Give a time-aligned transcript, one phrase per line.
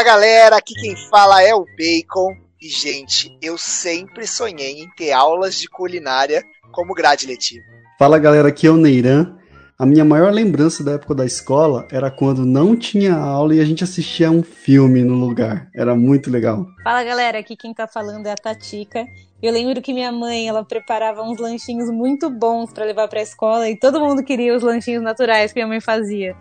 [0.00, 2.34] Fala galera, aqui quem fala é o Bacon.
[2.58, 6.42] E gente, eu sempre sonhei em ter aulas de culinária
[6.72, 7.62] como grade letiva.
[7.98, 9.36] Fala galera, aqui é o Neiran.
[9.78, 13.64] A minha maior lembrança da época da escola era quando não tinha aula e a
[13.64, 15.68] gente assistia um filme no lugar.
[15.76, 16.64] Era muito legal.
[16.82, 19.04] Fala galera, aqui quem tá falando é a Tatica.
[19.42, 23.22] Eu lembro que minha mãe, ela preparava uns lanchinhos muito bons para levar para a
[23.22, 26.34] escola e todo mundo queria os lanchinhos naturais que minha mãe fazia.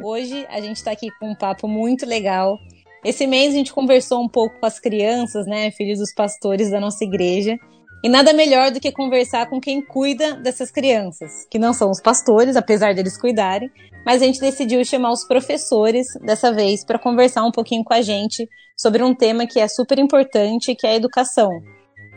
[0.00, 2.56] Hoje a gente tá aqui com um papo muito legal.
[3.04, 6.78] Esse mês a gente conversou um pouco com as crianças, né, filhos dos pastores da
[6.78, 7.56] nossa igreja.
[8.02, 12.00] E nada melhor do que conversar com quem cuida dessas crianças, que não são os
[12.00, 13.70] pastores, apesar deles cuidarem,
[14.06, 18.00] mas a gente decidiu chamar os professores dessa vez para conversar um pouquinho com a
[18.00, 21.50] gente sobre um tema que é super importante, que é a educação.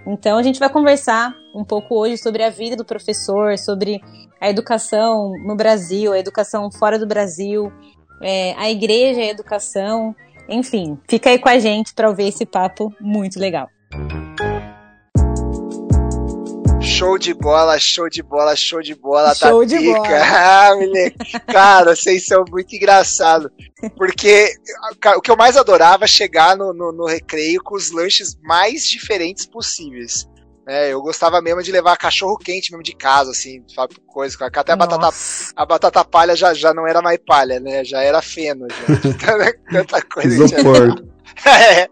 [0.08, 4.02] Então a gente vai conversar um pouco hoje sobre a vida do professor, sobre
[4.40, 7.72] a educação no Brasil, a educação fora do Brasil,
[8.22, 10.16] é, a igreja e a educação,
[10.48, 13.70] enfim, fica aí com a gente para ouvir esse papo muito legal.
[16.84, 19.80] Show de bola, show de bola, show de bola, show Tatica.
[19.80, 20.08] De bola.
[20.20, 21.40] Ah, moleque.
[21.48, 23.50] Cara, vocês são muito engraçados.
[23.98, 24.54] Porque
[25.16, 28.86] o que eu mais adorava é chegar no, no, no recreio com os lanches mais
[28.88, 30.28] diferentes possíveis.
[30.68, 34.38] É, eu gostava mesmo de levar cachorro quente mesmo de casa, assim, sabe, coisa.
[34.40, 35.10] Até a batata,
[35.56, 37.84] a batata palha já, já não era mais palha, né?
[37.84, 39.54] Já era feno, já.
[39.72, 40.46] Tanta coisa.
[40.46, 41.04] Isopor.
[41.46, 41.88] é.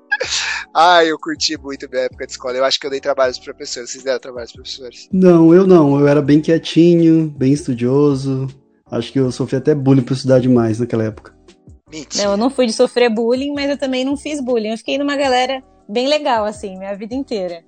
[0.73, 2.57] Ah, eu curti muito minha época de escola.
[2.57, 3.89] Eu acho que eu dei trabalho pros professores.
[3.89, 5.09] Vocês deram trabalho pros professores?
[5.11, 5.99] Não, eu não.
[5.99, 8.47] Eu era bem quietinho, bem estudioso.
[8.89, 11.33] Acho que eu sofri até bullying por estudar demais naquela época.
[11.89, 12.23] Mentira.
[12.23, 14.69] Não, eu não fui de sofrer bullying, mas eu também não fiz bullying.
[14.69, 17.63] Eu fiquei numa galera bem legal, assim, minha vida inteira.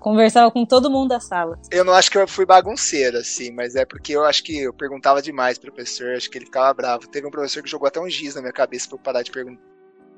[0.00, 1.58] Conversava com todo mundo da sala.
[1.70, 4.72] Eu não acho que eu fui bagunceiro, assim, mas é porque eu acho que eu
[4.72, 7.06] perguntava demais pro professor, acho que ele ficava bravo.
[7.06, 9.30] Teve um professor que jogou até um giz na minha cabeça pra eu parar de
[9.30, 9.62] perguntar.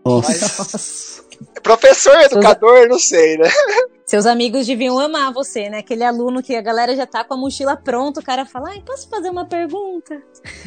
[0.04, 0.30] Nossa.
[0.58, 1.24] Mas...
[1.62, 3.48] Professor, educador, não sei, né?
[4.12, 5.78] Seus amigos deviam amar você, né?
[5.78, 8.82] Aquele aluno que a galera já tá com a mochila pronta, o cara fala, ai,
[8.84, 10.20] posso fazer uma pergunta?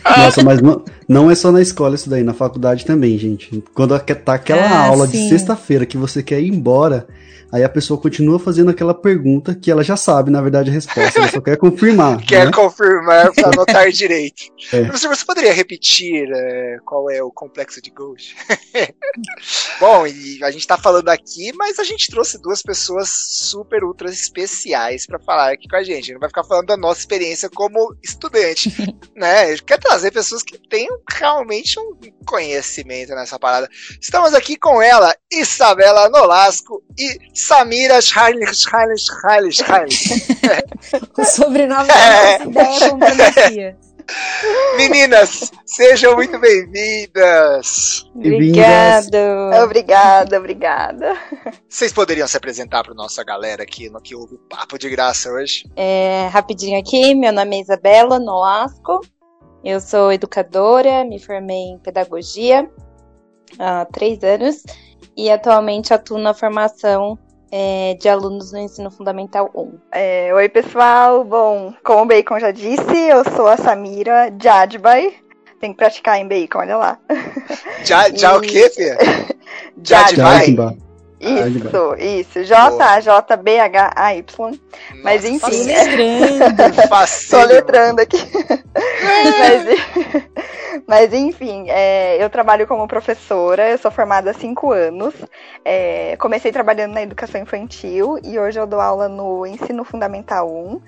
[0.04, 3.64] Nossa, mas não, não é só na escola isso daí, na faculdade também, gente.
[3.76, 5.12] Quando tá aquela ah, aula sim.
[5.12, 7.06] de sexta-feira que você quer ir embora,
[7.56, 11.18] Aí a pessoa continua fazendo aquela pergunta que ela já sabe, na verdade, a resposta.
[11.18, 12.20] Ela só quer confirmar.
[12.26, 12.52] quer né?
[12.52, 14.44] confirmar para anotar direito.
[14.74, 14.84] É.
[14.84, 18.36] Professor, você poderia repetir é, qual é o complexo de Gauss?
[19.80, 24.09] Bom, e a gente está falando aqui, mas a gente trouxe duas pessoas super ultra
[24.09, 25.94] especiais para falar aqui com a gente.
[25.94, 28.69] A gente não vai ficar falando da nossa experiência como estudante,
[29.16, 29.41] né?
[29.41, 33.69] A gente quer trazer pessoas que tenham realmente um conhecimento nessa parada.
[34.01, 40.09] Estamos aqui com ela, Isabela Nolasco e Samira Schreilich, Schreilich, Schreilich, Schreilich.
[41.17, 43.78] o sobrenome é ideia como pronuncia.
[44.78, 48.06] Meninas, sejam muito bem-vindas.
[48.16, 49.64] Obrigada.
[49.64, 51.18] Obrigada, obrigada.
[51.68, 55.32] Vocês poderiam se apresentar para nossa galera aqui no que houve o papo de graça
[55.32, 55.64] hoje?
[55.76, 59.02] É, rapidinho aqui, meu nome é Isabela Nolasco.
[59.64, 62.70] Eu sou educadora, me formei em pedagogia
[63.58, 64.64] há três anos
[65.18, 67.18] e atualmente atuo na formação
[67.52, 69.74] é, de alunos no ensino fundamental 1.
[69.92, 71.24] É, oi, pessoal.
[71.24, 75.16] Bom, como o Bacon já disse, eu sou a Samira Jadbay.
[75.60, 77.00] Tem que praticar em Bacon, olha lá.
[77.84, 78.38] Já, já e...
[78.38, 78.98] o quê, Fê?
[79.84, 80.56] Jadbay.
[81.25, 82.44] Isso, isso.
[82.44, 84.59] J, J, B, H, A, Y.
[85.03, 85.68] Mas enfim.
[87.30, 88.18] Tô letrando aqui.
[89.03, 90.24] mas,
[90.85, 95.14] mas enfim, é, eu trabalho como professora, eu sou formada há cinco anos.
[95.64, 100.81] É, comecei trabalhando na educação infantil e hoje eu dou aula no Ensino Fundamental 1.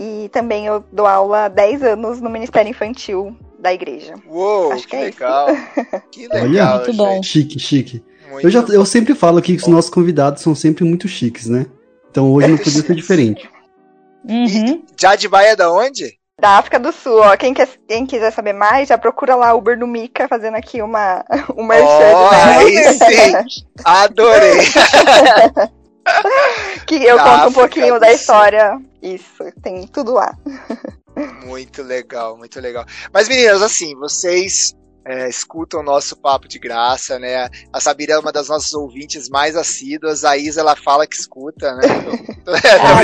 [0.00, 4.14] E também eu dou aula há 10 anos no Ministério Infantil da igreja.
[4.28, 5.48] Uou, Acho que, que é legal.
[6.12, 6.42] que legal.
[6.44, 7.22] Olha, muito bom.
[7.22, 8.04] Chique, chique.
[8.30, 11.46] Muito eu, já, eu sempre falo aqui que os nossos convidados são sempre muito chiques,
[11.46, 11.66] né?
[12.10, 13.48] Então hoje não podia ser diferente.
[14.28, 14.84] Uhum.
[14.98, 16.18] Jadbaia é da onde?
[16.40, 17.36] Da África do Sul, ó.
[17.36, 21.24] Quem, quer, quem quiser saber mais, já procura lá Uber do Mika fazendo aqui uma,
[21.56, 23.64] uma oh, aí sim!
[23.84, 24.60] Adorei!
[26.86, 28.78] que eu da conto África um pouquinho da história.
[29.02, 30.36] Isso, tem tudo lá.
[31.44, 32.84] Muito legal, muito legal.
[33.12, 34.74] Mas meninas, assim, vocês
[35.08, 37.48] é, escutam o nosso papo de graça, né?
[37.72, 41.74] A Sabira é uma das nossas ouvintes mais assíduas, a Isa ela fala que escuta,
[41.76, 41.88] né?
[42.44, 42.94] Tô, é, tô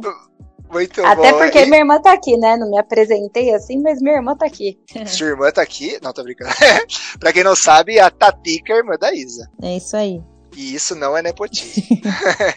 [0.72, 1.40] Muito Até bom.
[1.40, 1.66] porque e...
[1.66, 2.56] minha irmã tá aqui, né?
[2.56, 4.80] Não me apresentei assim, mas minha irmã tá aqui.
[5.06, 6.00] Sua irmã tá aqui?
[6.02, 6.50] Não, tô brincando.
[7.20, 9.52] pra quem não sabe, a Tatica é irmã da Isa.
[9.62, 10.24] É isso aí.
[10.56, 11.84] E isso não é nepotismo.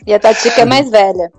[0.07, 1.33] e a Tatica é mais velha.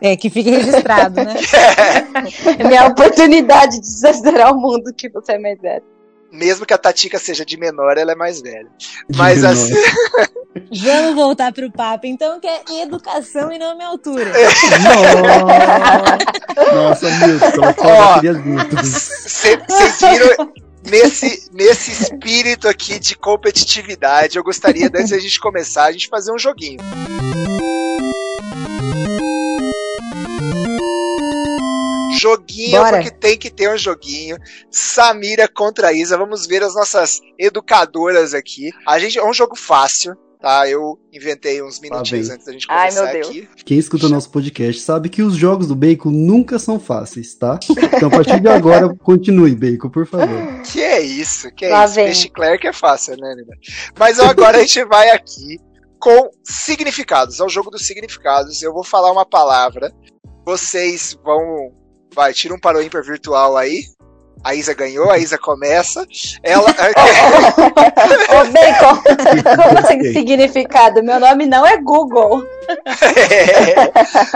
[0.00, 1.34] É, que fique registrado, né?
[2.58, 5.84] é minha oportunidade de desacelerar o mundo que você é mais velho.
[6.32, 8.68] Mesmo que a Tatica seja de menor, ela é mais velha.
[9.08, 9.52] De Mas menor.
[9.52, 9.74] assim.
[10.82, 14.32] Vamos voltar pro papo, então, que é educação e não minha altura.
[16.74, 17.74] Nossa, Milton,
[18.44, 18.76] Milton.
[18.76, 20.52] Vocês viram
[20.88, 26.32] nesse, nesse espírito aqui de competitividade, eu gostaria, antes da gente começar, a gente fazer
[26.32, 26.80] um joguinho.
[32.20, 32.98] Joguinho, Bora.
[32.98, 34.36] porque tem que ter um joguinho.
[34.70, 36.18] Samira contra Isa.
[36.18, 38.70] Vamos ver as nossas educadoras aqui.
[38.86, 40.68] A gente é um jogo fácil, tá?
[40.68, 43.28] Eu inventei uns minutinhos antes da gente Ai, começar meu Deus.
[43.28, 43.48] aqui.
[43.64, 47.58] Quem escuta nosso podcast sabe que os jogos do Bacon nunca são fáceis, tá?
[47.96, 50.62] Então, a partir de agora, continue, Bacon, por favor.
[50.62, 51.50] Que é isso?
[51.54, 51.94] Que é Lá isso?
[51.94, 52.04] vem.
[52.06, 53.56] Peixe Clerc é fácil, né, Nina?
[53.98, 55.58] Mas agora a gente vai aqui
[55.98, 57.40] com significados.
[57.40, 58.62] É o jogo dos significados.
[58.62, 59.92] Eu vou falar uma palavra.
[60.46, 61.72] Vocês vão.
[62.14, 63.84] Vai, tira um para o ímpar virtual aí.
[64.42, 66.06] A Isa ganhou, a Isa começa.
[66.42, 66.64] Ela.
[68.30, 69.02] Ô, Bacon,
[69.62, 71.02] como assim significado?
[71.02, 72.42] Meu nome não é Google.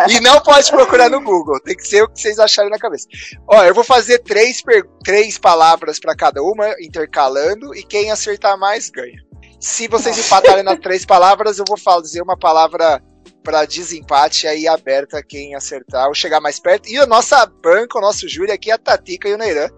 [0.09, 3.07] e não pode procurar no Google, tem que ser o que vocês acharem na cabeça.
[3.49, 8.59] Ó, eu vou fazer três, per- três palavras para cada uma, intercalando, e quem acertar
[8.59, 9.23] mais ganha.
[9.59, 13.01] Se vocês empatarem nas três palavras, eu vou fazer uma palavra
[13.45, 16.89] para desempate aí aberta quem acertar ou chegar mais perto.
[16.89, 19.69] E a nossa banca, o nosso júri aqui, a Tatica e o Neiran,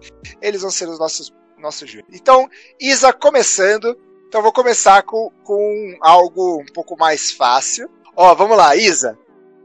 [0.40, 2.04] eles vão ser os nossos nosso júri.
[2.12, 2.48] Então,
[2.80, 3.96] Isa começando.
[4.28, 7.88] Então, vou começar com, com algo um pouco mais fácil.
[8.14, 9.18] Ó, vamos lá, Isa.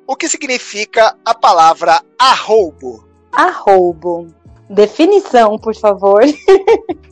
[0.08, 3.08] O que significa a palavra arroubo?
[3.32, 4.28] Arroubo.
[4.70, 6.22] Definição, por favor.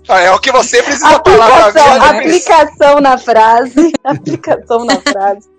[0.07, 1.99] É o que você precisa falar pra Aplicação, mim.
[1.99, 2.19] né?
[2.19, 3.93] aplicação na frase.
[4.03, 5.49] Aplicação na frase.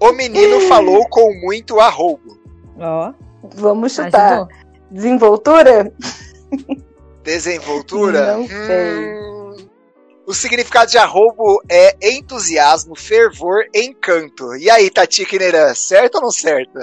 [0.00, 2.38] O menino falou com muito arroubo.
[2.78, 3.12] Ó,
[3.54, 4.32] Vamos chutar.
[4.32, 4.48] ajudou.
[4.90, 5.92] Desenvoltura?
[7.24, 8.36] Desenvoltura?
[8.36, 9.14] Não sei.
[9.18, 9.56] Hum,
[10.26, 14.54] o significado de arroubo é entusiasmo, fervor, encanto.
[14.56, 16.78] E aí, Tatica e Neiran, certo ou não certo?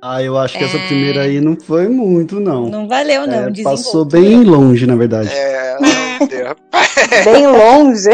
[0.00, 0.86] Ah, eu acho que essa É.
[0.86, 2.68] primeira aí não foi muito, não.
[2.68, 3.48] Não valeu, não.
[3.48, 5.28] É, passou bem longe, na verdade.
[5.32, 5.76] É,
[6.20, 6.54] não deu.
[7.24, 8.08] Bem longe.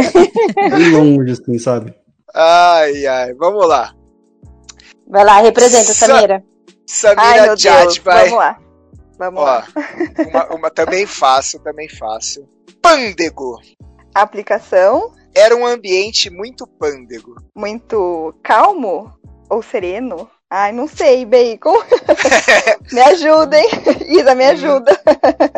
[0.70, 1.92] Bem longe, assim, sabe?
[2.34, 3.94] Ai, ai, vamos lá.
[5.08, 6.36] Vai lá, representa, Sa- Samira.
[6.36, 6.42] Ai,
[6.86, 7.56] Samira.
[7.56, 8.24] Jad vai.
[8.24, 8.58] Vamos lá.
[9.18, 9.66] Vamos Ó, lá.
[10.30, 12.48] uma, uma também fácil, também fácil.
[12.82, 13.58] Pândego.
[14.14, 17.36] Aplicação Era um ambiente muito pândego.
[17.54, 19.12] muito calmo
[19.48, 20.28] ou sereno?
[20.50, 21.74] Ai, não sei, Bacon.
[22.92, 23.68] me ajuda, hein?
[24.08, 25.00] Isa, me ajuda.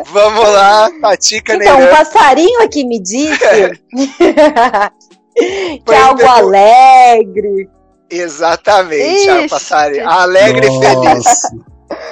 [0.07, 3.37] Vamos lá, Tatica Então, um passarinho aqui me disse
[5.85, 7.69] que é algo alegre.
[8.09, 9.49] Exatamente, a Ixi.
[9.49, 10.09] passarinho.
[10.09, 11.25] Alegre e feliz.
[11.25, 11.49] Nossa.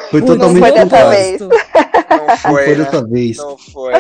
[0.09, 1.41] Foi Não totalmente foi dessa vez.
[1.41, 2.83] Não Não foi, foi né?
[2.83, 3.37] dessa vez.
[3.37, 3.93] Não foi.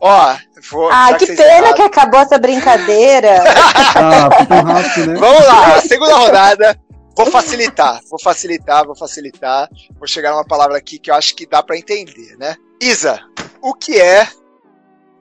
[0.00, 0.36] Ó,
[0.70, 0.88] vou.
[0.92, 3.44] Ah, que vocês pena erraram- que acabou essa brincadeira.
[3.96, 5.18] Ah, foi tão rápido, né?
[5.18, 6.80] Vamos lá, a segunda rodada.
[7.16, 9.68] Vou facilitar, vou facilitar, vou facilitar.
[9.98, 12.54] Vou chegar numa palavra aqui que eu acho que dá pra entender, né?
[12.80, 13.18] Isa,
[13.60, 14.26] o que é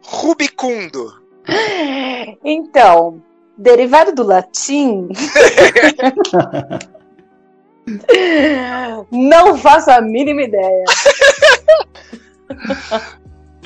[0.05, 1.11] rubicundo?
[2.43, 3.21] Então,
[3.59, 5.09] derivado do latim.
[9.11, 10.85] Não faço a mínima ideia.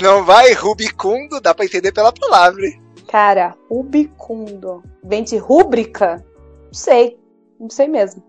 [0.01, 0.53] Não vai?
[0.53, 2.63] Rubicundo, dá pra entender pela palavra.
[3.07, 4.83] Cara, rubicundo.
[5.03, 6.25] Vem de rúbrica?
[6.65, 7.19] Não sei.
[7.59, 8.23] Não sei mesmo.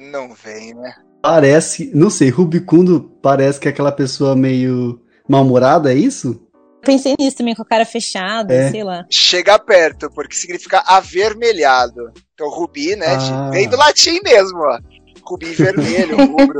[0.00, 0.94] Não vem, né?
[1.20, 6.40] Parece, não sei, Rubicundo parece que é aquela pessoa meio mal-humorada, é isso?
[6.84, 8.70] Pensei nisso também, com a cara fechada, É.
[8.70, 9.04] sei lá.
[9.10, 12.12] Chega perto, porque significa avermelhado.
[12.34, 13.16] Então, rubi, né?
[13.16, 13.50] de- Ah.
[13.50, 14.78] Vem do latim mesmo, ó.
[15.24, 16.58] Rubi vermelho, rubro.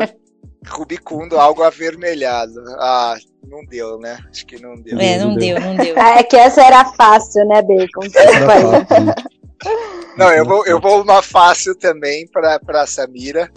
[0.68, 2.52] Rubicundo, algo avermelhado.
[2.78, 3.16] Ah,
[3.48, 4.18] não deu, né?
[4.30, 4.96] Acho que não deu.
[4.98, 5.60] É, Deus, não Deus.
[5.60, 5.94] deu, não deu.
[5.98, 8.08] É que essa era fácil, né, Bacon?
[8.86, 9.14] Fácil.
[10.16, 13.50] Não, eu vou, eu vou uma fácil também pra, pra Samira.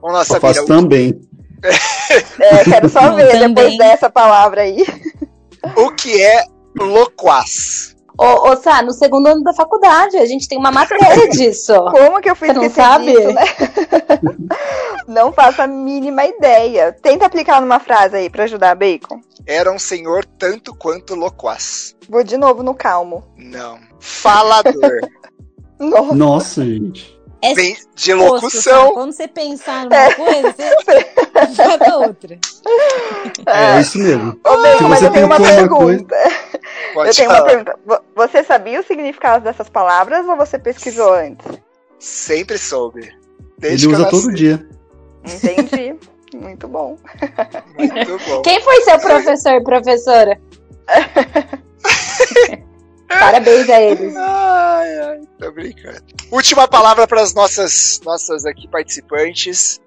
[0.00, 0.40] Vamos lá, Eu Samira.
[0.54, 1.20] faço também.
[2.40, 3.54] É, quero só Não, ver também.
[3.54, 4.84] depois dessa palavra aí.
[5.76, 6.44] O que é
[6.78, 7.96] loquaz?
[8.20, 11.72] Ô, ô, Sá, no segundo ano da faculdade, a gente tem uma matéria disso.
[11.90, 13.06] Como que eu fui Você não sabe?
[13.06, 13.42] disso, né?
[15.06, 16.92] não faço a mínima ideia.
[17.00, 19.20] Tenta aplicar numa frase aí pra ajudar, Bacon.
[19.46, 21.94] Era um senhor tanto quanto loquaz.
[22.08, 23.24] Vou de novo no calmo.
[23.36, 23.78] Não.
[24.00, 25.00] Falador.
[25.78, 26.14] Nossa.
[26.14, 27.17] Nossa, gente.
[27.40, 28.80] É Vem de posto, locução.
[28.82, 28.92] sabe?
[28.94, 30.54] Quando você pensar numa coisa,
[31.46, 32.38] você vai pra outra.
[33.46, 34.38] É isso mesmo.
[34.44, 34.56] Ô,
[34.88, 36.16] mas eu tenho uma pensou uma pergunta.
[36.94, 37.48] Pode Eu tenho uma falar.
[37.48, 37.78] pergunta.
[37.86, 41.46] Vo- Você sabia o significado dessas palavras ou você pesquisou antes?
[41.98, 43.08] Sempre soube.
[43.58, 44.66] Desde Ele usa todo dia.
[45.24, 45.94] Entendi.
[46.34, 46.98] Muito bom.
[47.78, 48.42] Muito bom.
[48.42, 50.38] Quem foi seu professor professora?
[53.08, 54.14] Parabéns a eles.
[54.78, 56.02] Ai, ai, tô brincando.
[56.30, 59.80] Última palavra para as nossas, nossas aqui participantes.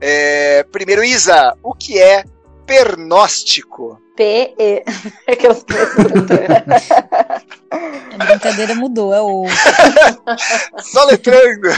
[0.00, 2.24] É, primeiro, Isa, o que é
[2.66, 4.00] pernóstico?
[4.16, 4.84] P-E.
[5.26, 5.52] É que eu
[8.18, 9.44] A brincadeira mudou, é o.
[10.82, 11.68] Soletrando.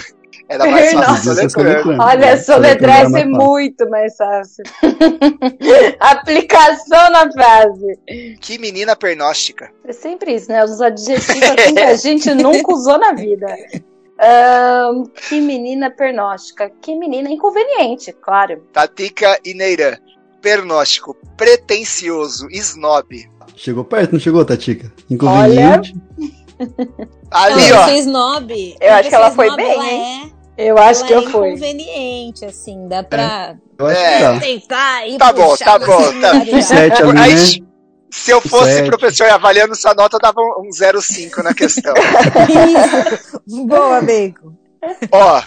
[0.48, 2.02] Era mais fácil soletrando.
[2.02, 4.62] Olha, soletrar é muito mais fácil.
[6.00, 7.98] Aplicação na frase.
[8.40, 9.70] Que menina pernóstica.
[9.86, 10.62] É sempre isso, né?
[10.62, 13.46] Os adjetivos assim que a gente nunca usou na vida.
[14.92, 16.70] Um, que menina pernóstica.
[16.80, 18.62] Que menina inconveniente, claro.
[18.72, 19.98] Tatica e Neira.
[20.42, 23.30] Pernóstico, pretencioso, snob.
[23.56, 24.92] Chegou perto, não chegou, Tatica?
[25.08, 25.94] Inconveniente.
[26.20, 26.44] Olha.
[27.30, 27.84] Ali, não, ó.
[27.86, 28.76] Ser snob.
[28.80, 30.22] Eu acho que ela foi snob, bem, ela hein?
[30.30, 31.48] é, Eu acho ela que é eu fui.
[31.50, 34.16] inconveniente, assim, dá pra Eu acho É.
[34.18, 34.40] que tá.
[34.40, 36.30] tentar e Tá bom, tá bom, tá.
[36.30, 36.52] ali,
[37.20, 37.66] Aí, né?
[38.12, 38.86] se eu fosse Sete.
[38.88, 41.92] professor e avaliando sua nota, eu dava um 0,5 na questão.
[43.46, 43.66] Isso.
[43.66, 44.52] Boa, Bacon.
[45.10, 45.42] Ó,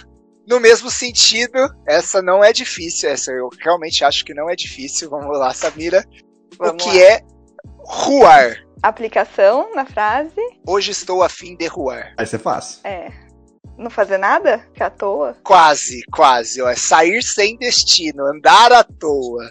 [0.46, 5.08] no mesmo sentido, essa não é difícil, essa eu realmente acho que não é difícil.
[5.08, 6.04] Vamos lá, Samira.
[6.58, 7.04] Vamos o que lá.
[7.04, 7.20] é
[7.78, 8.56] ruar?
[8.82, 12.12] Aplicação na frase Hoje estou a fim de ruar.
[12.16, 12.80] Vai ser fácil.
[12.84, 13.10] é
[13.78, 14.60] não fazer nada?
[14.74, 15.36] Que à toa?
[15.42, 16.60] Quase, quase.
[16.60, 19.50] Ó, é sair sem destino, andar à toa.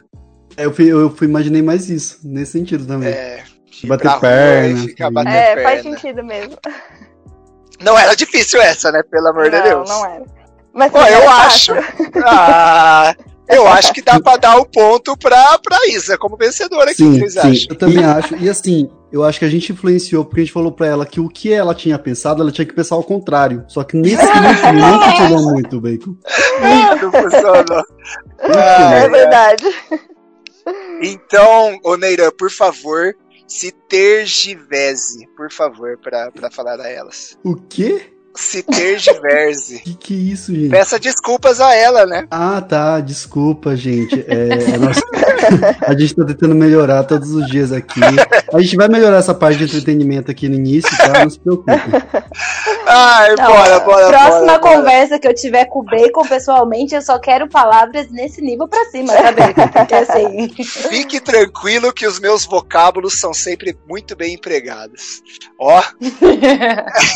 [0.57, 3.09] É, Eu, fui, eu fui, imaginei mais isso, nesse sentido também.
[3.09, 3.43] É,
[3.85, 5.13] Bater perna, e ficar assim.
[5.13, 5.69] batendo É, perna.
[5.69, 6.57] faz sentido mesmo.
[7.79, 9.03] Não era difícil essa, né?
[9.03, 9.87] Pelo amor de não, Deus.
[9.89, 10.25] não era.
[10.73, 11.73] Mas também eu acho.
[12.25, 13.15] Ah,
[13.49, 17.03] eu acho que dá pra dar o ponto pra, pra Isa como vencedora aqui.
[17.03, 17.67] o que Sim, vocês sim, acham?
[17.69, 18.35] eu também acho.
[18.37, 21.19] E assim, eu acho que a gente influenciou porque a gente falou pra ela que
[21.19, 23.63] o que ela tinha pensado, ela tinha que pensar ao contrário.
[23.67, 26.15] Só que nesse não, não funcionou muito, Bacon.
[27.01, 27.83] Não funcionou.
[28.39, 29.09] Ah, É ai.
[29.09, 29.63] verdade.
[31.01, 33.13] Então, ô Neira, por favor,
[33.47, 37.37] se tergivese, por favor, pra, pra falar a elas.
[37.43, 38.13] O quê?
[38.37, 39.79] Se tergiverse.
[39.87, 40.69] Que que é isso, gente?
[40.69, 42.27] Peça desculpas a ela, né?
[42.31, 42.99] Ah, tá.
[42.99, 44.23] Desculpa, gente.
[44.27, 45.01] É, a, nossa-
[45.85, 47.99] a gente tá tentando melhorar todos os dias aqui.
[48.53, 51.23] A gente vai melhorar essa parte de entretenimento aqui no início, tá?
[51.23, 51.71] Não se preocupe.
[52.85, 54.75] Ai, Não, bora, bora, Próxima bora, bora.
[54.75, 58.85] conversa que eu tiver com o Bacon, pessoalmente, eu só quero palavras nesse nível pra
[58.85, 59.67] cima, tá, Bacon?
[59.67, 60.49] Porque assim.
[60.89, 65.21] Fique tranquilo que os meus vocábulos são sempre muito bem empregados.
[65.59, 65.81] Ó,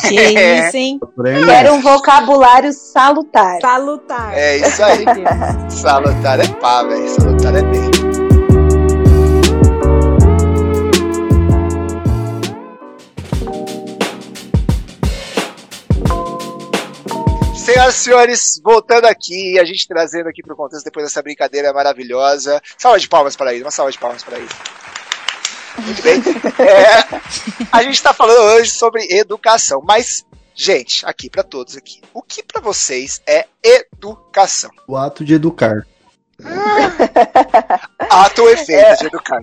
[0.08, 1.00] Que isso, hein?
[1.14, 3.60] Quero um vocabulário salutar.
[3.60, 4.32] Salutar.
[4.32, 5.04] é isso aí.
[5.68, 7.08] Salutar é pá, velho.
[7.08, 7.90] Salutar é bem.
[17.54, 22.60] Senhoras e senhores, voltando aqui, a gente trazendo aqui pro contexto depois dessa brincadeira maravilhosa.
[22.78, 24.56] Salva de palmas para isso, uma salva de palmas para isso.
[25.78, 26.22] Muito bem.
[26.58, 30.24] É, a gente tá falando hoje sobre educação, mas,
[30.54, 34.70] gente, aqui para todos aqui, o que para vocês é educação?
[34.86, 35.86] O ato de educar.
[38.10, 39.40] Ato ou efeito de educar?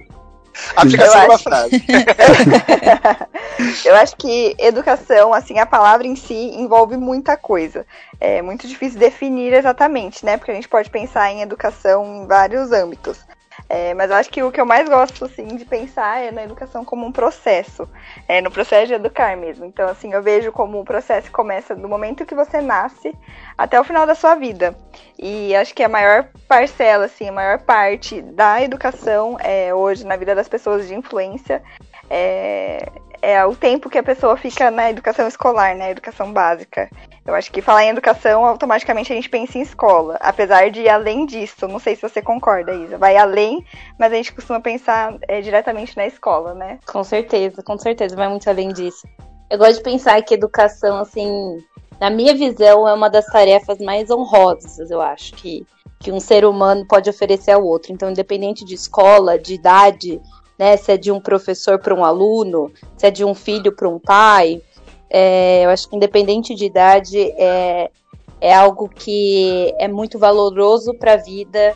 [0.76, 1.44] Aplicação Eu de uma acho.
[1.44, 1.84] frase.
[3.86, 7.86] Eu acho que educação, assim, a palavra em si envolve muita coisa.
[8.20, 10.38] É muito difícil definir exatamente, né?
[10.38, 13.20] Porque a gente pode pensar em educação em vários âmbitos.
[13.70, 16.44] É, mas eu acho que o que eu mais gosto, assim, de pensar é na
[16.44, 17.88] educação como um processo.
[18.28, 19.64] É, no processo de educar mesmo.
[19.64, 23.16] Então, assim, eu vejo como o processo começa do momento que você nasce
[23.56, 24.76] até o final da sua vida.
[25.20, 30.16] E acho que a maior parcela, assim, a maior parte da educação é, hoje na
[30.16, 31.62] vida das pessoas de influência
[32.10, 32.88] é,
[33.22, 36.90] é o tempo que a pessoa fica na educação escolar, na educação básica.
[37.26, 40.90] Eu acho que falar em educação, automaticamente a gente pensa em escola, apesar de ir
[40.90, 41.68] além disso.
[41.68, 42.98] Não sei se você concorda, Isa.
[42.98, 43.64] Vai além,
[44.00, 46.80] mas a gente costuma pensar é, diretamente na escola, né?
[46.88, 49.08] Com certeza, com certeza, vai muito além disso.
[49.50, 51.58] Eu gosto de pensar que educação, assim,
[52.00, 55.66] na minha visão, é uma das tarefas mais honrosas, eu acho, que,
[56.00, 57.92] que um ser humano pode oferecer ao outro.
[57.92, 60.22] Então, independente de escola, de idade,
[60.60, 63.88] né, se é de um professor para um aluno, se é de um filho para
[63.88, 64.62] um pai,
[65.10, 67.90] é, eu acho que independente de idade, é,
[68.42, 71.76] é algo que é muito valoroso para a vida,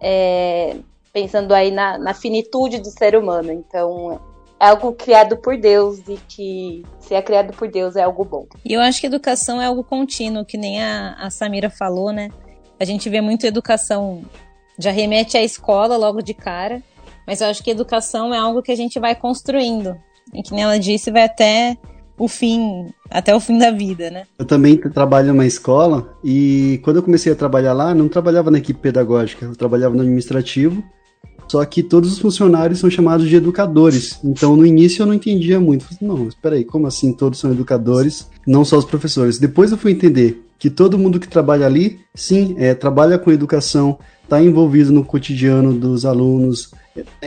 [0.00, 0.76] é,
[1.12, 3.52] pensando aí na, na finitude do ser humano.
[3.52, 4.18] Então,
[4.58, 8.46] é algo criado por Deus e que se é criado por Deus é algo bom.
[8.64, 12.30] E eu acho que educação é algo contínuo, que nem a, a Samira falou, né?
[12.80, 14.22] A gente vê muito educação,
[14.78, 16.82] já remete à escola logo de cara,
[17.26, 19.96] mas eu acho que educação é algo que a gente vai construindo.
[20.32, 21.76] E que nem ela disse, vai até
[22.18, 24.24] o fim, até o fim da vida, né?
[24.38, 28.58] Eu também trabalho numa escola e quando eu comecei a trabalhar lá, não trabalhava na
[28.58, 30.82] equipe pedagógica, eu trabalhava no administrativo.
[31.46, 34.18] Só que todos os funcionários são chamados de educadores.
[34.24, 35.84] Então, no início eu não entendia muito.
[35.84, 39.38] Falei, não, espera aí, como assim todos são educadores, não só os professores?
[39.38, 43.98] Depois eu fui entender que todo mundo que trabalha ali, sim, é, trabalha com educação,
[44.22, 46.70] está envolvido no cotidiano dos alunos,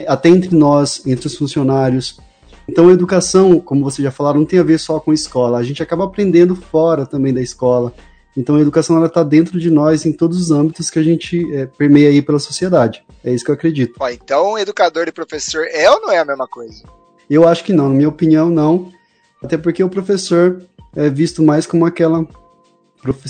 [0.07, 2.19] até entre nós, entre os funcionários.
[2.67, 5.57] Então, a educação, como vocês já falaram, não tem a ver só com escola.
[5.57, 7.93] A gente acaba aprendendo fora também da escola.
[8.36, 11.65] Então, a educação está dentro de nós em todos os âmbitos que a gente é,
[11.65, 13.03] permeia aí pela sociedade.
[13.24, 13.95] É isso que eu acredito.
[14.00, 16.83] Ó, então, educador e professor é ou não é a mesma coisa?
[17.29, 17.89] Eu acho que não.
[17.89, 18.91] Na minha opinião, não.
[19.41, 20.62] Até porque o professor
[20.95, 22.27] é visto mais como aquela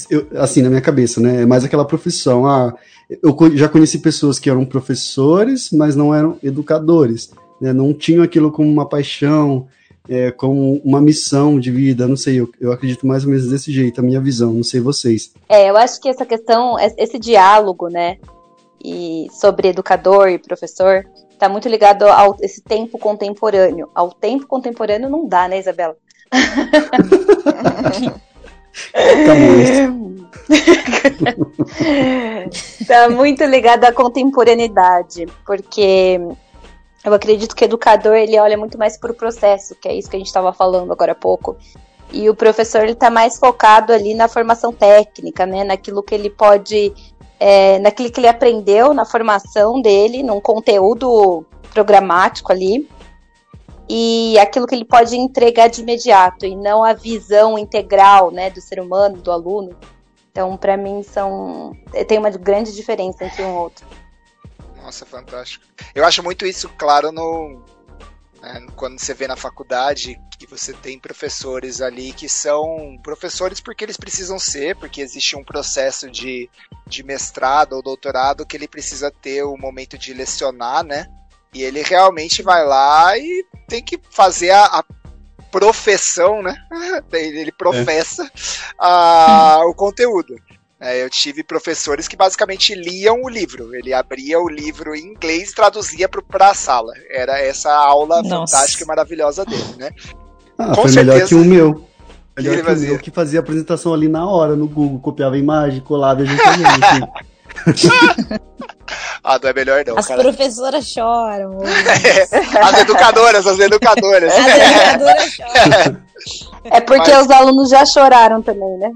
[0.09, 1.41] eu, assim, na minha cabeça, né?
[1.41, 2.47] É mais aquela profissão.
[2.47, 2.73] Ah,
[3.09, 7.31] eu já conheci pessoas que eram professores, mas não eram educadores.
[7.59, 7.73] Né?
[7.73, 9.67] Não tinham aquilo como uma paixão,
[10.09, 12.07] é, como uma missão de vida.
[12.07, 14.53] Não sei, eu, eu acredito mais ou menos desse jeito, a minha visão.
[14.53, 15.31] Não sei vocês.
[15.49, 18.17] É, eu acho que essa questão, esse diálogo, né?
[18.83, 23.89] E sobre educador e professor, está muito ligado ao esse tempo contemporâneo.
[23.93, 25.95] Ao tempo contemporâneo não dá, né, Isabela?
[32.87, 36.19] tá muito ligado à contemporaneidade, porque
[37.03, 40.09] eu acredito que o educador ele olha muito mais para o processo, que é isso
[40.09, 41.57] que a gente estava falando agora há pouco.
[42.11, 46.29] E o professor ele está mais focado ali na formação técnica, né, naquilo que ele
[46.29, 46.93] pode,
[47.39, 52.87] é, naquilo que ele aprendeu na formação dele, num conteúdo programático ali
[53.89, 58.59] e aquilo que ele pode entregar de imediato e não a visão integral, né, do
[58.59, 59.75] ser humano, do aluno.
[60.31, 61.75] Então, para mim são
[62.07, 63.87] tem uma grande diferença entre um e outro.
[64.83, 65.65] Nossa, fantástico.
[65.95, 67.61] Eu acho muito isso claro no
[68.41, 73.83] né, quando você vê na faculdade que você tem professores ali que são professores porque
[73.83, 76.49] eles precisam ser, porque existe um processo de,
[76.85, 81.07] de mestrado ou doutorado que ele precisa ter o momento de lecionar, né?
[81.57, 84.83] E ele realmente vai lá e tem que fazer a, a
[85.51, 86.55] profissão, né?
[87.11, 88.29] ele professa é.
[88.77, 90.35] a, o conteúdo.
[90.79, 93.73] É, eu tive professores que basicamente liam o livro.
[93.73, 96.93] Ele abria o livro em inglês e traduzia para a sala.
[97.09, 98.57] Era essa aula Nossa.
[98.57, 99.89] fantástica e maravilhosa dele, né?
[100.55, 101.87] Ah, Com foi certeza, melhor que o meu.
[102.37, 105.33] Melhor que, que o meu que fazia a apresentação ali na hora no Google, copiava
[105.33, 107.09] a imagem, colava e a gente
[109.23, 109.97] Ah, não é melhor não.
[109.97, 110.21] As cara.
[110.21, 111.59] professoras choram.
[111.67, 114.33] É, as educadoras, as educadoras.
[114.33, 116.07] As educadoras choram.
[116.65, 117.25] É porque Mas...
[117.25, 118.91] os alunos já choraram também, né?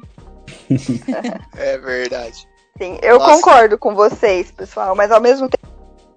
[1.58, 2.48] É verdade.
[2.78, 3.36] Sim, eu Nossa.
[3.36, 5.50] concordo com vocês, pessoal, mas ao mesmo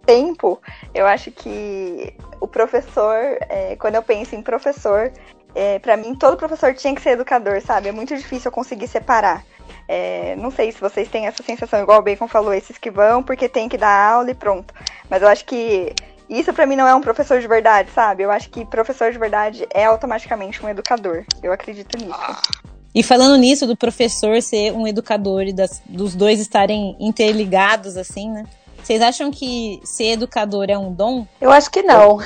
[0.07, 0.61] tempo,
[0.95, 5.13] eu acho que o professor, é, quando eu penso em professor,
[5.55, 7.89] é, para mim todo professor tinha que ser educador, sabe?
[7.89, 9.45] É muito difícil eu conseguir separar.
[9.87, 13.22] É, não sei se vocês têm essa sensação, igual o Bacon falou, esses que vão
[13.22, 14.72] porque tem que dar aula e pronto.
[15.09, 15.94] Mas eu acho que
[16.29, 18.22] isso para mim não é um professor de verdade, sabe?
[18.22, 21.24] Eu acho que professor de verdade é automaticamente um educador.
[21.42, 22.14] Eu acredito nisso.
[22.94, 28.31] E falando nisso, do professor ser um educador e das, dos dois estarem interligados, assim,
[28.31, 28.44] né?
[28.85, 31.27] Vocês acham que ser educador é um dom?
[31.40, 32.18] Eu acho que não.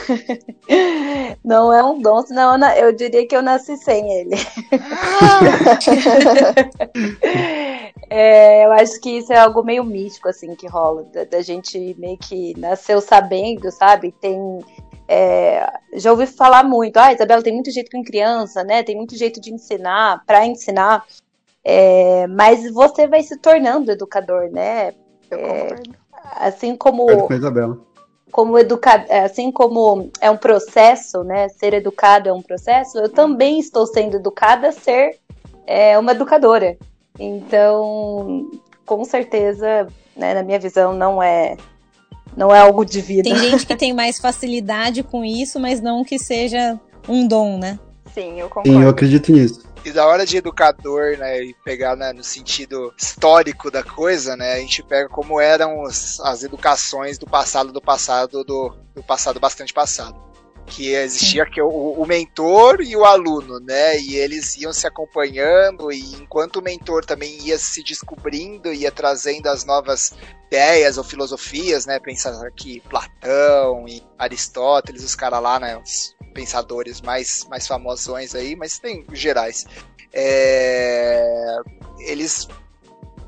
[1.45, 4.35] não é um dom, senão eu diria que eu nasci sem ele.
[8.11, 11.05] é, eu acho que isso é algo meio místico, assim, que rola.
[11.05, 14.13] Da, da gente meio que nasceu sabendo, sabe?
[14.21, 14.59] Tem.
[15.07, 18.83] É, já ouvi falar muito, ah, Isabela, tem muito jeito com criança, né?
[18.83, 21.07] Tem muito jeito de ensinar, para ensinar.
[21.65, 24.93] É, mas você vai se tornando educador, né?
[25.31, 25.98] Eu concordo
[26.37, 27.79] assim como com a Isabela.
[28.31, 31.49] como educar, assim como é um processo, né?
[31.49, 32.99] Ser educado é um processo.
[32.99, 35.19] Eu também estou sendo educada a ser
[35.67, 36.77] é, uma educadora.
[37.19, 38.51] Então,
[38.87, 39.87] com certeza,
[40.17, 41.57] né, na minha visão, não é
[42.37, 43.25] não é algo de vida.
[43.25, 47.79] Tem gente que tem mais facilidade com isso, mas não que seja um dom, né?
[48.15, 48.71] Sim, eu concordo.
[48.71, 49.68] Sim, eu acredito nisso.
[49.89, 54.53] E da hora de educador, né, e pegar né, no sentido histórico da coisa, né,
[54.53, 59.41] a gente pega como eram os, as educações do passado, do passado, do, do passado
[59.41, 60.29] bastante passado
[60.67, 63.99] que existia que o, o, mentor e o aluno, né?
[63.99, 69.47] E eles iam se acompanhando e enquanto o mentor também ia se descobrindo, ia trazendo
[69.47, 70.13] as novas
[70.47, 71.99] ideias ou filosofias, né?
[71.99, 75.79] Pensar aqui Platão e Aristóteles, os caras lá, né?
[75.79, 79.67] Os pensadores mais mais famosões aí, mas tem gerais.
[80.13, 81.57] É,
[82.01, 82.49] eles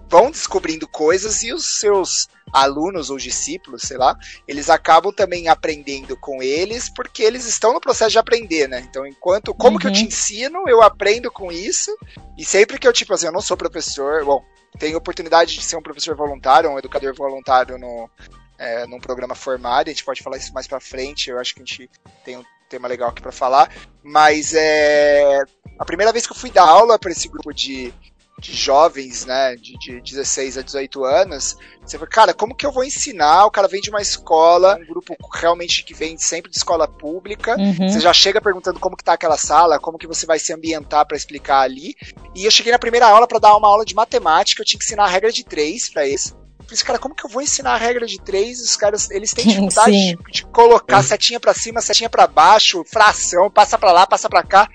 [0.09, 6.17] vão descobrindo coisas e os seus alunos ou discípulos, sei lá, eles acabam também aprendendo
[6.17, 8.85] com eles porque eles estão no processo de aprender, né?
[8.89, 9.79] Então, enquanto como uhum.
[9.79, 10.09] que eu te uhum.
[10.09, 11.97] ensino, eu aprendo com isso
[12.37, 14.43] e sempre que eu tipo assim, eu não sou professor, bom,
[14.79, 18.11] tenho oportunidade de ser um professor voluntário, um educador voluntário no
[18.59, 21.63] é, num programa formado, a gente pode falar isso mais para frente, eu acho que
[21.63, 21.91] a gente
[22.25, 23.69] tem um tema legal aqui para falar,
[24.03, 25.43] mas é
[25.79, 27.93] a primeira vez que eu fui dar aula para esse grupo de,
[28.39, 32.71] de jovens, né, de, de 16 a 18 anos, você fala, cara, como que eu
[32.71, 33.45] vou ensinar?
[33.47, 37.57] O cara vem de uma escola, um grupo realmente que vem sempre de escola pública,
[37.59, 37.89] uhum.
[37.89, 41.05] você já chega perguntando como que tá aquela sala, como que você vai se ambientar
[41.07, 41.97] para explicar ali,
[42.37, 44.85] e eu cheguei na primeira aula para dar uma aula de matemática, eu tinha que
[44.85, 46.37] ensinar a regra de três para eles,
[46.77, 48.61] falei, cara, como que eu vou ensinar a regra de três?
[48.61, 53.51] Os caras, eles têm dificuldade de, de, colocar setinha para cima, setinha para baixo, fração,
[53.51, 54.69] passa para lá, passa para cá.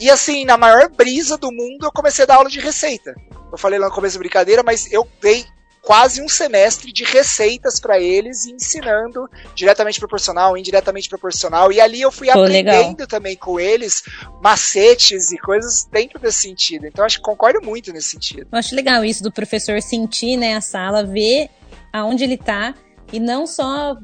[0.00, 3.14] E assim, na maior brisa do mundo, eu comecei a dar aula de receita.
[3.50, 5.44] Eu falei lá no começo da brincadeira, mas eu dei
[5.82, 11.72] quase um semestre de receitas para eles, ensinando diretamente proporcional, indiretamente proporcional.
[11.72, 13.06] E ali eu fui Pô, aprendendo legal.
[13.06, 14.02] também com eles
[14.42, 16.86] macetes e coisas dentro desse sentido.
[16.86, 18.48] Então acho que concordo muito nesse sentido.
[18.50, 21.48] Eu acho legal isso do professor sentir né, a sala, ver
[21.92, 22.74] aonde ele tá
[23.12, 23.96] e não só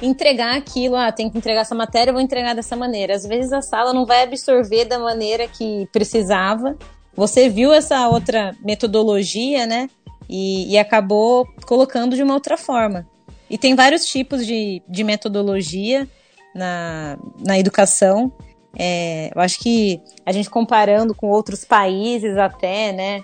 [0.00, 3.14] entregar aquilo, ah, tem que entregar essa matéria, vou entregar dessa maneira.
[3.14, 6.76] Às vezes a sala não vai absorver da maneira que precisava.
[7.14, 9.88] Você viu essa outra metodologia, né?
[10.28, 13.06] E, e acabou colocando de uma outra forma.
[13.48, 16.08] E tem vários tipos de, de metodologia
[16.54, 18.32] na, na educação.
[18.78, 23.22] É, eu acho que a gente comparando com outros países até, né?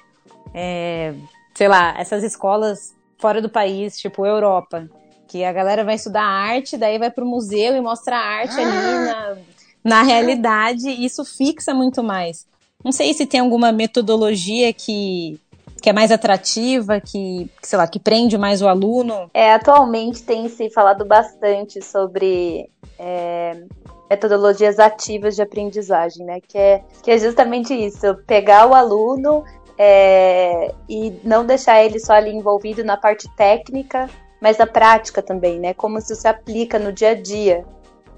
[0.52, 1.14] É,
[1.54, 4.88] sei lá, essas escolas fora do país, tipo Europa,
[5.26, 8.62] que a galera vai estudar arte, daí vai pro museu e mostra a arte ah.
[8.62, 9.36] ali na,
[9.84, 12.46] na realidade, e isso fixa muito mais.
[12.84, 15.40] Não sei se tem alguma metodologia que
[15.80, 19.30] que é mais atrativa, que, sei lá, que prende mais o aluno?
[19.32, 23.62] É, atualmente tem se falado bastante sobre é,
[24.10, 26.40] metodologias ativas de aprendizagem, né?
[26.46, 29.44] Que é, que é justamente isso, pegar o aluno
[29.78, 34.08] é, e não deixar ele só ali envolvido na parte técnica,
[34.40, 35.74] mas na prática também, né?
[35.74, 37.64] Como isso se aplica no dia a dia.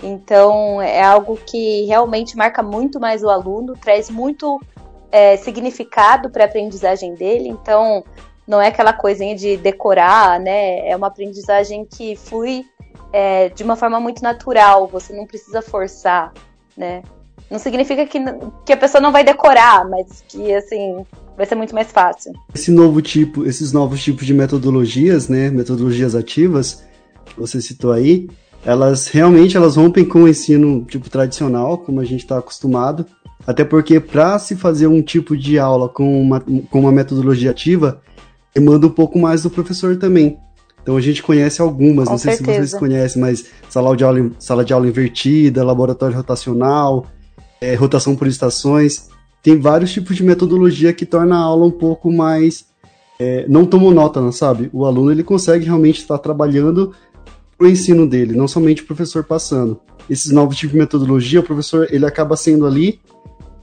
[0.02, 4.58] Então, é algo que realmente marca muito mais o aluno, traz muito
[5.10, 8.04] é, significado para a aprendizagem dele, então
[8.46, 10.88] não é aquela coisinha de decorar, né?
[10.88, 12.64] É uma aprendizagem que flui
[13.12, 16.32] é, de uma forma muito natural, você não precisa forçar,
[16.76, 17.02] né?
[17.50, 18.18] Não significa que,
[18.64, 21.04] que a pessoa não vai decorar, mas que, assim,
[21.36, 22.32] vai ser muito mais fácil.
[22.54, 25.50] Esse novo tipo, esses novos tipos de metodologias, né?
[25.50, 26.84] Metodologias ativas,
[27.24, 28.28] que você citou aí,
[28.64, 33.06] elas realmente elas rompem com o ensino tipo tradicional, como a gente está acostumado,
[33.46, 38.00] até porque para se fazer um tipo de aula com uma, com uma metodologia ativa,
[38.54, 40.38] demanda um pouco mais do professor também.
[40.82, 42.52] Então a gente conhece algumas, com não sei certeza.
[42.52, 47.06] se vocês conhecem, mas sala de aula, sala de aula invertida, laboratório rotacional,
[47.60, 49.08] é, rotação por estações.
[49.42, 52.68] Tem vários tipos de metodologia que torna a aula um pouco mais.
[53.18, 54.70] É, não tão monótona, sabe?
[54.72, 56.94] O aluno ele consegue realmente estar trabalhando
[57.60, 59.80] o ensino dele, não somente o professor passando.
[60.08, 63.00] Esses novos tipos de metodologia, o professor ele acaba sendo ali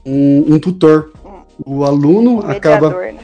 [0.06, 1.12] um, um tutor.
[1.66, 2.90] O aluno um acaba.
[2.90, 3.18] Né?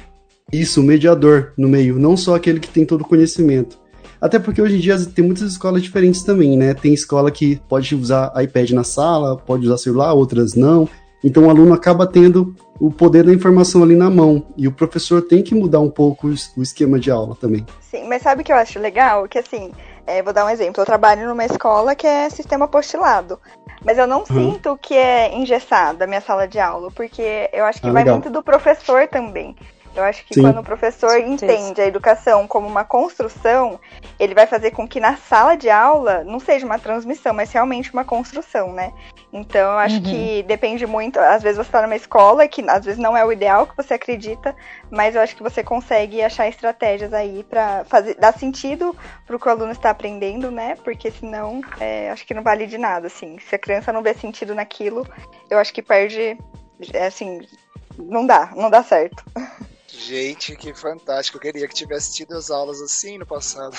[0.53, 3.79] Isso, o mediador no meio, não só aquele que tem todo o conhecimento.
[4.21, 6.75] Até porque hoje em dia tem muitas escolas diferentes também, né?
[6.75, 10.89] Tem escola que pode usar iPad na sala, pode usar celular, outras não.
[11.23, 14.47] Então o aluno acaba tendo o poder da informação ali na mão.
[14.57, 17.65] E o professor tem que mudar um pouco o esquema de aula também.
[17.81, 19.29] Sim, mas sabe o que eu acho legal?
[19.29, 19.71] Que assim,
[20.07, 20.81] é, vou dar um exemplo.
[20.81, 23.39] Eu trabalho numa escola que é sistema postilado.
[23.85, 24.27] Mas eu não uhum.
[24.27, 28.03] sinto que é engessada a minha sala de aula, porque eu acho que ah, vai
[28.03, 28.17] legal.
[28.17, 29.55] muito do professor também.
[29.95, 30.43] Eu acho que Sim.
[30.43, 33.79] quando o professor entende a educação como uma construção,
[34.19, 37.93] ele vai fazer com que na sala de aula não seja uma transmissão, mas realmente
[37.93, 38.93] uma construção, né?
[39.33, 40.03] Então eu acho uhum.
[40.03, 41.19] que depende muito.
[41.19, 43.95] Às vezes você está numa escola que às vezes não é o ideal que você
[43.95, 44.55] acredita,
[44.91, 49.39] mas eu acho que você consegue achar estratégias aí para fazer dar sentido para o
[49.39, 50.77] que o aluno está aprendendo, né?
[50.83, 53.39] Porque senão é, acho que não vale de nada, assim.
[53.39, 55.07] Se a criança não vê sentido naquilo,
[55.49, 56.37] eu acho que perde,
[56.93, 57.41] é, assim,
[57.99, 59.25] não dá, não dá certo.
[59.99, 61.37] Gente, que fantástico.
[61.37, 63.77] Eu queria que tivesse tido as aulas assim no passado.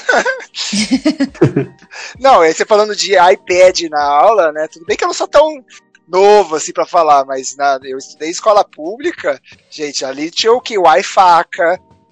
[2.20, 4.68] não, aí você falando de iPad na aula, né?
[4.68, 5.64] Tudo bem que eu não sou tão
[6.08, 10.78] novo assim para falar, mas na, eu estudei escola pública, gente, ali tinha o que?
[10.78, 11.46] Wi-Fi,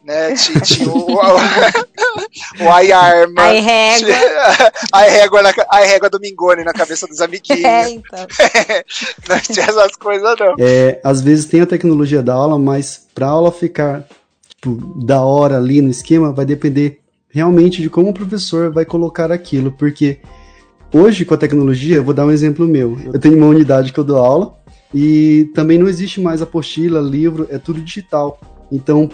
[0.03, 0.35] né?
[0.35, 1.15] Tinha, tinha o, o,
[2.59, 3.41] o iArma.
[3.41, 4.13] A régua.
[4.91, 7.63] A régua, na, régua do Mingone na cabeça dos amiguinhos.
[7.63, 8.19] É, então.
[9.29, 10.55] não tinha essas coisas, não.
[10.59, 14.05] É, às vezes tem a tecnologia da aula, mas pra aula ficar
[14.49, 19.31] tipo, da hora ali no esquema, vai depender realmente de como o professor vai colocar
[19.31, 20.19] aquilo, porque
[20.93, 22.97] hoje com a tecnologia, eu vou dar um exemplo meu.
[23.05, 24.55] Eu tenho uma unidade que eu dou aula
[24.93, 28.39] e também não existe mais apostila, livro, é tudo digital.
[28.71, 29.09] Então,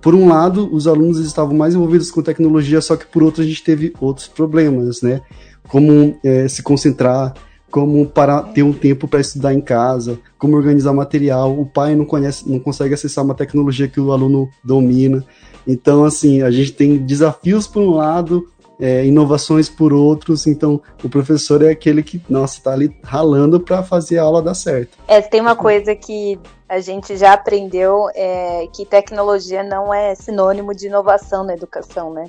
[0.00, 3.46] por um lado, os alunos estavam mais envolvidos com tecnologia, só que por outro a
[3.46, 5.20] gente teve outros problemas, né?
[5.68, 7.34] Como é, se concentrar,
[7.70, 11.58] como para ter um tempo para estudar em casa, como organizar material.
[11.58, 15.24] O pai não conhece, não consegue acessar uma tecnologia que o aluno domina.
[15.66, 18.48] Então, assim, a gente tem desafios por um lado,
[18.80, 20.46] é, inovações por outros.
[20.46, 24.54] Então, o professor é aquele que, nossa, está ali ralando para fazer a aula dar
[24.54, 24.98] certo.
[25.06, 26.38] É, tem uma coisa que
[26.68, 32.26] a gente já aprendeu é que tecnologia não é sinônimo de inovação na educação, né?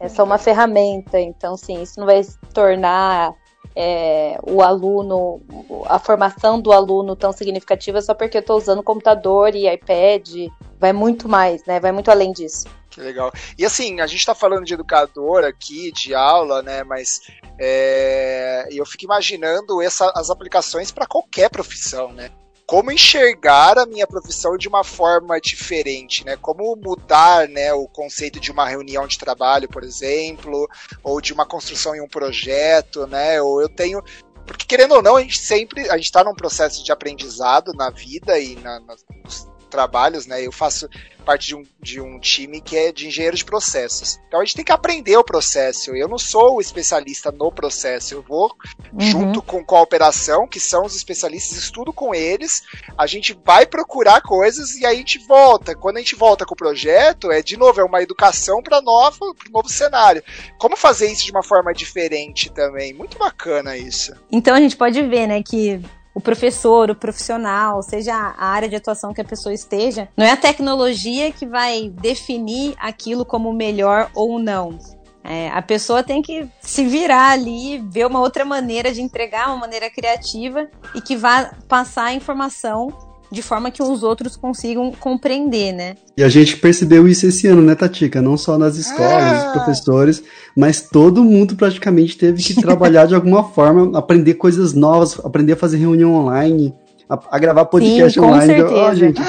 [0.00, 1.20] É só uma ferramenta.
[1.20, 2.22] Então, sim, isso não vai
[2.54, 3.34] tornar
[3.74, 5.40] é, o aluno,
[5.86, 10.48] a formação do aluno tão significativa só porque eu estou usando computador e iPad.
[10.78, 11.78] Vai muito mais, né?
[11.78, 12.66] Vai muito além disso.
[12.92, 13.32] Que legal.
[13.56, 16.84] E assim, a gente está falando de educador aqui, de aula, né?
[16.84, 17.22] Mas
[17.58, 22.30] é, eu fico imaginando essa, as aplicações para qualquer profissão, né?
[22.66, 26.36] Como enxergar a minha profissão de uma forma diferente, né?
[26.36, 30.68] Como mudar, né, o conceito de uma reunião de trabalho, por exemplo,
[31.02, 33.40] ou de uma construção em um projeto, né?
[33.40, 34.02] Ou eu tenho
[34.46, 37.88] porque querendo ou não, a gente sempre a gente está num processo de aprendizado na
[37.88, 40.46] vida e na, nos trabalhos, né?
[40.46, 40.88] Eu faço
[41.22, 44.18] parte de um, de um time que é de engenheiro de processos.
[44.28, 45.94] Então a gente tem que aprender o processo.
[45.94, 48.54] Eu não sou o especialista no processo, eu vou
[48.92, 49.00] uhum.
[49.00, 52.62] junto com, com a operação, que são os especialistas, estudo com eles,
[52.96, 55.74] a gente vai procurar coisas e aí a gente volta.
[55.74, 59.34] Quando a gente volta com o projeto, é de novo, é uma educação para novo,
[59.50, 60.22] novo cenário.
[60.58, 62.92] Como fazer isso de uma forma diferente também?
[62.92, 64.12] Muito bacana isso.
[64.30, 65.80] Então a gente pode ver, né, que
[66.14, 70.30] o professor, o profissional, seja a área de atuação que a pessoa esteja, não é
[70.30, 74.78] a tecnologia que vai definir aquilo como melhor ou não.
[75.24, 79.56] É, a pessoa tem que se virar ali, ver uma outra maneira de entregar, uma
[79.56, 85.72] maneira criativa e que vá passar a informação de forma que os outros consigam compreender,
[85.72, 85.94] né?
[86.16, 88.20] E a gente percebeu isso esse ano, né, Tatica?
[88.20, 89.46] Não só nas escolas, ah.
[89.46, 90.22] os professores,
[90.54, 95.56] mas todo mundo praticamente teve que trabalhar de alguma forma, aprender coisas novas, aprender a
[95.56, 96.74] fazer reunião online,
[97.08, 98.54] a, a gravar podcast Sim, online.
[98.54, 98.90] Certeza.
[98.90, 99.22] Oh, gente,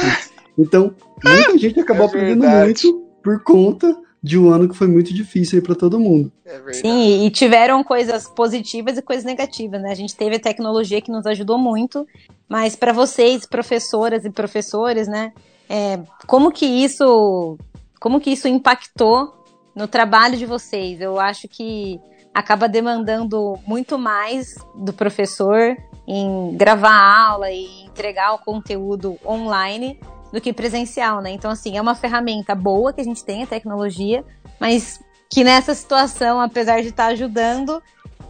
[0.59, 5.13] então, muita gente acabou é aprendendo muito por conta de um ano que foi muito
[5.13, 6.31] difícil para todo mundo.
[6.45, 9.91] É Sim, e tiveram coisas positivas e coisas negativas, né?
[9.91, 12.07] A gente teve a tecnologia que nos ajudou muito,
[12.53, 15.33] mas para vocês, professoras e professores, né?
[15.67, 17.57] É, como que isso,
[17.99, 19.43] como que isso impactou
[19.75, 21.01] no trabalho de vocês?
[21.01, 21.99] Eu acho que
[22.31, 25.75] acaba demandando muito mais do professor
[26.07, 29.99] em gravar aula e entregar o conteúdo online
[30.31, 31.31] do que presencial, né?
[31.31, 34.23] Então, assim, é uma ferramenta boa que a gente tem, a tecnologia,
[34.59, 37.81] mas que nessa situação, apesar de estar ajudando,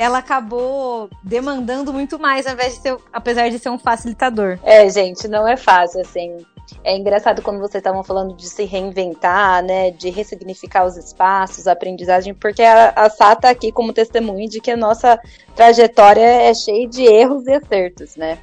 [0.04, 4.60] ela acabou demandando muito mais, ao invés de ser, apesar de ser um facilitador.
[4.62, 6.46] É, gente, não é fácil, assim.
[6.84, 11.72] É engraçado quando vocês estavam falando de se reinventar, né, de ressignificar os espaços, a
[11.72, 15.18] aprendizagem, porque a, a Sá tá aqui como testemunha de que a nossa
[15.56, 18.38] trajetória é cheia de erros e acertos, né?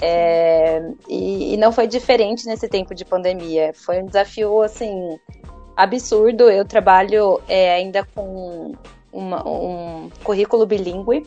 [0.00, 3.72] É, e, e, não foi diferente nesse tempo de pandemia.
[3.74, 5.18] Foi um desafio, assim,
[5.76, 6.48] absurdo.
[6.50, 8.72] Eu trabalho é, ainda com
[9.12, 11.26] uma, um currículo bilíngue.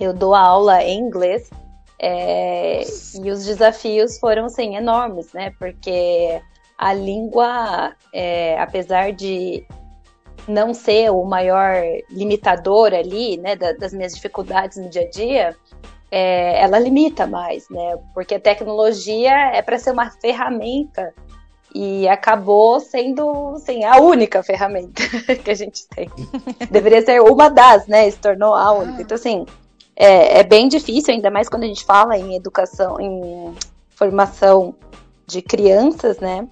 [0.00, 1.50] Eu dou aula em inglês.
[1.98, 2.82] É,
[3.22, 5.52] e os desafios foram, assim, enormes, né?
[5.58, 6.40] Porque
[6.76, 9.64] a língua, é, apesar de
[10.48, 11.76] não ser o maior
[12.10, 15.56] limitador ali, né, das minhas dificuldades no dia a dia,
[16.10, 17.96] é, ela limita mais, né?
[18.12, 21.14] Porque a tecnologia é para ser uma ferramenta
[21.74, 25.02] e acabou sendo assim, a única ferramenta
[25.42, 26.10] que a gente tem.
[26.70, 28.10] Deveria ser uma das, né?
[28.10, 29.02] Se tornou a única.
[29.02, 29.46] Então, assim,
[29.96, 33.54] é, é, bem difícil, ainda mais quando a gente fala em educação, em
[33.90, 34.74] formação
[35.26, 36.46] de crianças, né?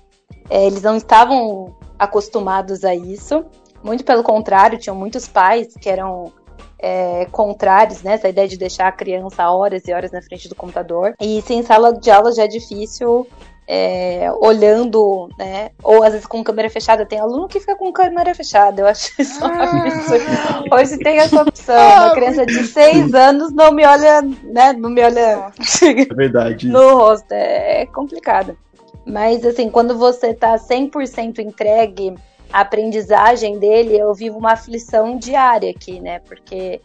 [0.49, 3.45] É, eles não estavam acostumados a isso.
[3.83, 6.33] Muito pelo contrário, tinham muitos pais que eram
[6.79, 8.15] é, contrários, né?
[8.15, 11.15] Essa ideia de deixar a criança horas e horas na frente do computador.
[11.21, 13.27] E se em sala de aula já é difícil
[13.73, 15.71] é, olhando, né?
[15.81, 17.07] Ou às vezes com câmera fechada.
[17.07, 18.83] Tem aluno que fica com câmera fechada.
[18.83, 20.65] Eu acho isso ah.
[20.75, 21.77] Hoje tem essa opção.
[21.79, 24.73] Ah, Uma criança de seis anos não me olha, né?
[24.73, 25.53] Não me olha.
[25.81, 26.67] É verdade.
[26.67, 27.31] no rosto.
[27.31, 28.59] É, é complicado.
[29.07, 32.17] Mas assim, quando você tá 100% entregue
[32.53, 36.19] a aprendizagem dele, eu vivo uma aflição diária aqui, né?
[36.27, 36.81] Porque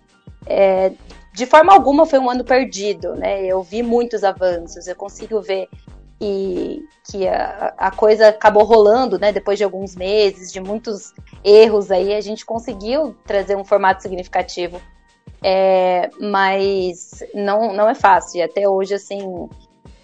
[0.45, 0.91] é,
[1.34, 3.43] de forma alguma foi um ano perdido, né?
[3.43, 5.67] Eu vi muitos avanços, eu consigo ver
[6.19, 9.32] que, que a, a coisa acabou rolando, né?
[9.32, 14.82] Depois de alguns meses, de muitos erros aí, a gente conseguiu trazer um formato significativo.
[15.43, 18.39] É, mas não, não é fácil.
[18.39, 19.47] E até hoje, assim,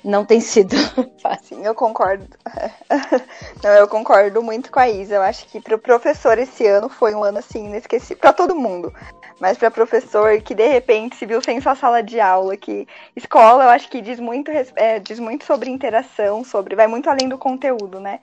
[0.04, 0.76] não tem sido
[1.22, 1.64] fácil.
[1.64, 2.28] Eu concordo.
[3.64, 5.16] Não, eu concordo muito com a Isa.
[5.16, 8.56] Eu acho que para o professor esse ano foi um ano assim inesquecível para todo
[8.56, 8.94] mundo.
[9.42, 13.64] Mas para professor que de repente se viu sem sua sala de aula, que escola,
[13.64, 17.40] eu acho que diz muito, é, diz muito sobre interação, sobre vai muito além do
[17.40, 18.20] conteúdo, né?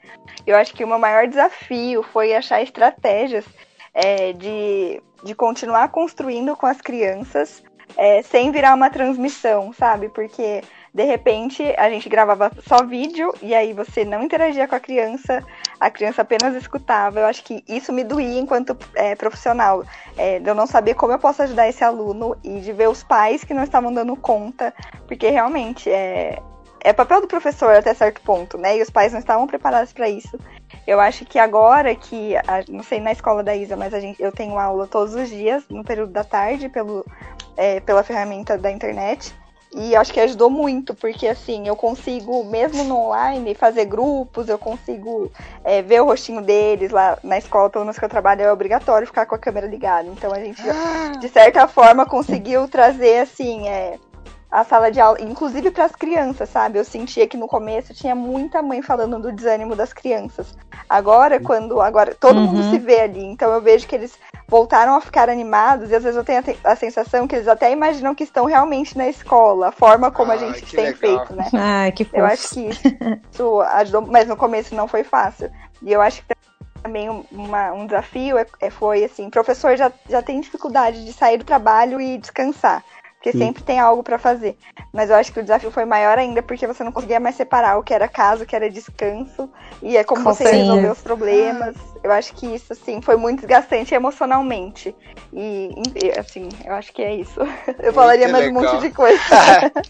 [0.47, 3.45] Eu acho que o meu maior desafio foi achar estratégias
[3.93, 7.65] é, de, de continuar construindo com as crianças
[7.97, 10.09] é, sem virar uma transmissão, sabe?
[10.11, 14.81] Porque de repente a gente gravava só vídeo e aí você não interagia com a
[14.81, 15.45] criança,
[15.79, 17.21] a criança apenas escutava.
[17.21, 19.85] Eu acho que isso me doía enquanto é, profissional,
[20.17, 23.03] é, de eu não saber como eu posso ajudar esse aluno e de ver os
[23.03, 24.75] pais que não estavam dando conta,
[25.07, 26.39] porque realmente é,
[26.81, 28.77] é papel do professor até certo ponto, né?
[28.79, 30.39] E os pais não estavam preparados para isso.
[30.87, 32.35] Eu acho que agora que,
[32.69, 35.65] não sei na escola da Isa, mas a gente, eu tenho aula todos os dias,
[35.69, 37.05] no período da tarde, pelo,
[37.57, 39.35] é, pela ferramenta da internet.
[39.75, 44.59] E acho que ajudou muito, porque assim, eu consigo, mesmo no online, fazer grupos, eu
[44.59, 45.31] consigo
[45.63, 49.07] é, ver o rostinho deles lá na escola, pelo menos que eu trabalho, é obrigatório
[49.07, 50.09] ficar com a câmera ligada.
[50.09, 51.19] Então a gente, ah.
[51.19, 53.99] de certa forma, conseguiu trazer assim, é,
[54.51, 56.79] a sala de aula, inclusive para as crianças, sabe?
[56.79, 60.57] Eu sentia que no começo tinha muita mãe falando do desânimo das crianças.
[60.89, 62.47] Agora, quando agora todo uhum.
[62.47, 66.03] mundo se vê ali, então eu vejo que eles voltaram a ficar animados e às
[66.03, 69.69] vezes eu tenho a, a sensação que eles até imaginam que estão realmente na escola,
[69.69, 70.99] a forma como ah, a gente tem legal.
[70.99, 71.51] feito, né?
[71.53, 72.17] Ai, que fofo.
[72.17, 75.51] Eu acho que isso ajudou, mas no começo não foi fácil.
[75.83, 76.35] E eu acho que
[76.83, 81.37] também uma, um desafio é, é, foi assim, professor já, já tem dificuldade de sair
[81.37, 82.83] do trabalho e descansar
[83.19, 83.39] porque Sim.
[83.39, 84.57] sempre tem algo para fazer.
[84.93, 87.77] Mas eu acho que o desafio foi maior ainda porque você não conseguia mais separar
[87.77, 89.51] o que era casa, o que era descanso,
[89.83, 91.77] e é como você resolver os problemas.
[92.03, 94.95] Eu acho que isso, assim, foi muito desgastante emocionalmente.
[95.33, 95.71] E,
[96.19, 97.41] assim, eu acho que é isso.
[97.79, 98.41] Eu muito falaria legal.
[98.41, 99.21] mais um monte de coisa.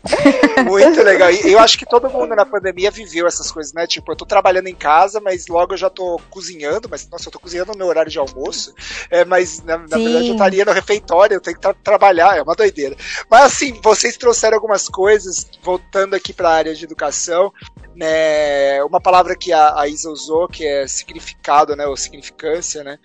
[0.66, 1.30] muito legal.
[1.30, 3.86] E eu acho que todo mundo na pandemia viveu essas coisas, né?
[3.86, 7.32] Tipo, eu tô trabalhando em casa, mas logo eu já tô cozinhando, mas, nossa, eu
[7.32, 8.74] tô cozinhando no meu horário de almoço,
[9.10, 12.42] é, mas na, na verdade eu estaria no refeitório, eu tenho que tra trabalhar, é
[12.42, 12.96] uma doideira.
[13.30, 17.52] Mas assim, vocês trouxeram algumas coisas, voltando aqui para a área de educação,
[17.98, 18.82] né?
[18.84, 21.84] Uma palavra que a, a Isa usou, que é significado, né?
[21.84, 22.96] Ou significância, né?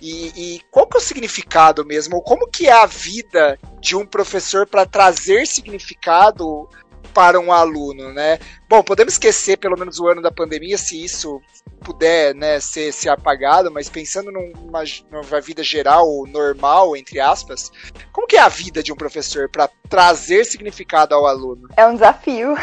[0.00, 2.16] E, e, qual que é o significado mesmo?
[2.16, 6.68] Ou como que é a vida de um professor para trazer significado
[7.12, 8.38] para um aluno, né?
[8.68, 11.40] Bom, podemos esquecer pelo menos o ano da pandemia, se isso
[11.80, 17.70] puder né, ser, ser apagado, mas pensando numa, numa vida geral, normal, entre aspas,
[18.12, 21.68] como que é a vida de um professor para trazer significado ao aluno?
[21.76, 22.54] É um desafio,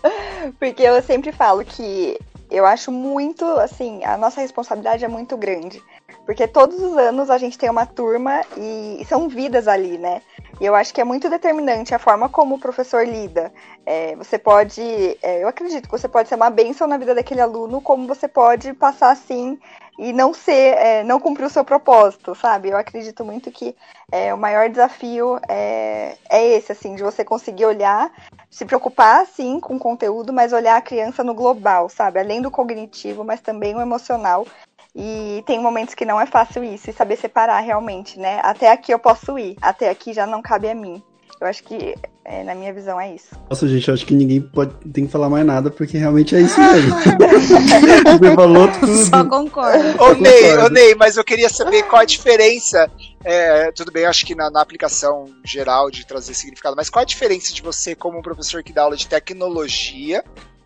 [0.58, 2.18] porque eu sempre falo que
[2.50, 5.82] eu acho muito, assim, a nossa responsabilidade é muito grande.
[6.26, 10.20] Porque todos os anos a gente tem uma turma e são vidas ali, né?
[10.60, 13.52] E eu acho que é muito determinante a forma como o professor lida.
[13.84, 14.82] É, você pode,
[15.22, 18.26] é, eu acredito que você pode ser uma bênção na vida daquele aluno, como você
[18.28, 19.58] pode passar assim
[19.98, 22.70] e não ser, é, não cumprir o seu propósito, sabe?
[22.70, 23.76] Eu acredito muito que
[24.10, 28.10] é, o maior desafio é, é esse, assim, de você conseguir olhar,
[28.48, 32.18] se preocupar, sim, com o conteúdo, mas olhar a criança no global, sabe?
[32.18, 34.46] Além do cognitivo, mas também o emocional.
[34.94, 38.40] E tem momentos que não é fácil isso, e saber separar realmente, né?
[38.42, 41.02] Até aqui eu posso ir, até aqui já não cabe a mim.
[41.40, 43.28] Eu acho que, é, na minha visão, é isso.
[43.48, 46.42] Nossa, gente, eu acho que ninguém pode, tem que falar mais nada, porque realmente é
[46.42, 46.90] isso mesmo.
[46.92, 49.04] Você falou tudo.
[49.06, 50.02] Só concordo.
[50.02, 52.90] Ô, Ney, ô, Ney, mas eu queria saber qual a diferença.
[53.24, 57.06] É, tudo bem, acho que na, na, aplicação geral de trazer significado, mas qual a
[57.06, 60.22] diferença de você, como um professor que dá aula de tecnologia,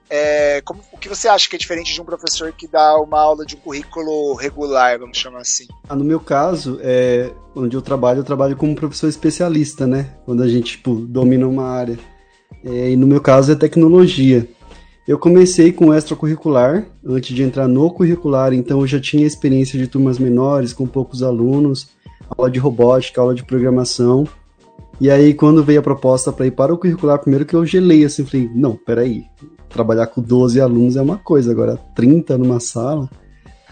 [0.09, 3.21] é, como, o que você acha que é diferente de um professor que dá uma
[3.21, 5.67] aula de um currículo regular, vamos chamar assim?
[5.89, 10.15] Ah, no meu caso, é, onde eu trabalho, eu trabalho como professor especialista, né?
[10.25, 11.99] Quando a gente tipo, domina uma área.
[12.65, 14.49] É, e no meu caso é tecnologia.
[15.07, 19.87] Eu comecei com extracurricular, antes de entrar no curricular, então eu já tinha experiência de
[19.87, 21.89] turmas menores, com poucos alunos,
[22.31, 24.27] aula de robótica, aula de programação.
[24.99, 28.05] E aí, quando veio a proposta para ir para o curricular, primeiro que eu gelei
[28.05, 29.25] assim, falei: não, peraí,
[29.75, 33.11] trabalhar com 12 alunos é uma coisa, agora 30 numa sala,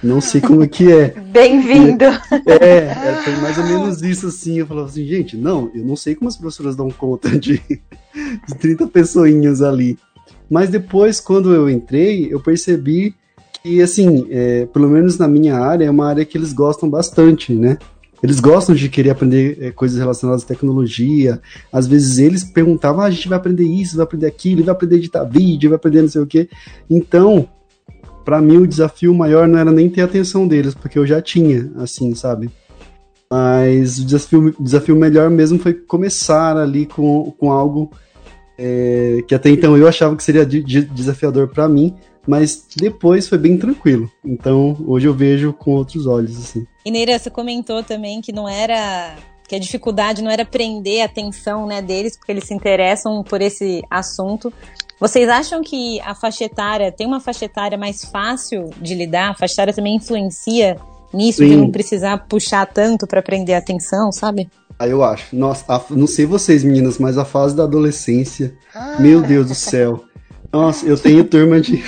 [0.03, 1.11] não sei como é que é.
[1.31, 2.05] Bem-vindo!
[2.05, 4.59] É, é, foi mais ou menos isso assim.
[4.59, 8.55] Eu falava assim, gente, não, eu não sei como as professoras dão conta de, de
[8.59, 9.97] 30 pessoinhas ali.
[10.51, 13.15] Mas depois, quando eu entrei, eu percebi
[13.63, 17.55] que, assim, é, pelo menos na minha área, é uma área que eles gostam bastante,
[17.55, 17.79] né?
[18.23, 21.41] Eles gostam de querer aprender é, coisas relacionadas à tecnologia.
[21.73, 24.95] Às vezes eles perguntavam: ah, a gente vai aprender isso, vai aprender aquilo, vai aprender
[24.95, 26.49] a editar vídeo, vai aprender não sei o quê.
[26.89, 27.49] Então,
[28.25, 31.21] para mim, o desafio maior não era nem ter a atenção deles, porque eu já
[31.21, 32.51] tinha, assim, sabe?
[33.31, 37.91] Mas o desafio, desafio melhor mesmo foi começar ali com, com algo
[38.59, 41.95] É, que até então eu achava que seria desafiador para mim,
[42.27, 44.11] mas depois foi bem tranquilo.
[44.25, 46.67] Então hoje eu vejo com outros olhos assim.
[46.85, 49.17] E Neira, você comentou também que não era
[49.49, 53.43] que a dificuldade não era prender a atenção né, deles, porque eles se interessam por
[53.43, 54.51] esse assunto.
[54.99, 59.31] Vocês acham que a faixa etária tem uma faixa etária mais fácil de lidar?
[59.31, 60.79] A faixa etária também influencia
[61.13, 61.51] nisso, Sim.
[61.51, 64.49] de não precisar puxar tanto para prender a atenção, sabe?
[64.79, 65.37] Ah, eu acho.
[65.37, 68.97] Nossa, a, não sei vocês, meninas, mas a fase da adolescência, ah.
[69.01, 70.03] meu Deus do céu.
[70.53, 71.83] Nossa, eu tenho turma de,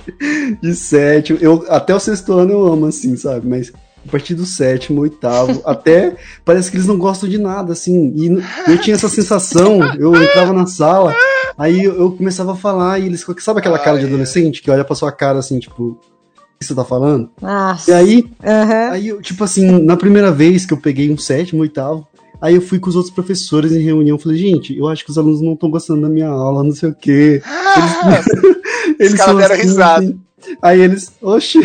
[0.62, 1.38] de sétimo.
[1.40, 3.46] Eu, até o sexto ano eu amo, assim, sabe?
[3.46, 3.72] Mas
[4.06, 8.12] a partir do sétimo, oitavo, até parece que eles não gostam de nada, assim.
[8.16, 11.14] E eu tinha essa sensação, eu entrava na sala,
[11.58, 13.24] aí eu começava a falar e eles.
[13.40, 15.98] Sabe aquela cara de adolescente que olha pra sua cara assim, tipo.
[16.54, 17.28] O que você tá falando?
[17.42, 17.90] Nossa.
[17.90, 18.90] E aí, uhum.
[18.90, 22.08] aí eu, tipo assim, na primeira vez que eu peguei um sétimo, oitavo,
[22.40, 25.18] Aí eu fui com os outros professores em reunião, falei, gente, eu acho que os
[25.18, 27.42] alunos não estão gostando da minha aula, não sei o quê.
[27.76, 30.04] Eles, eles caras deram assim, risada.
[30.04, 30.20] Assim.
[30.62, 31.58] Aí eles, oxe,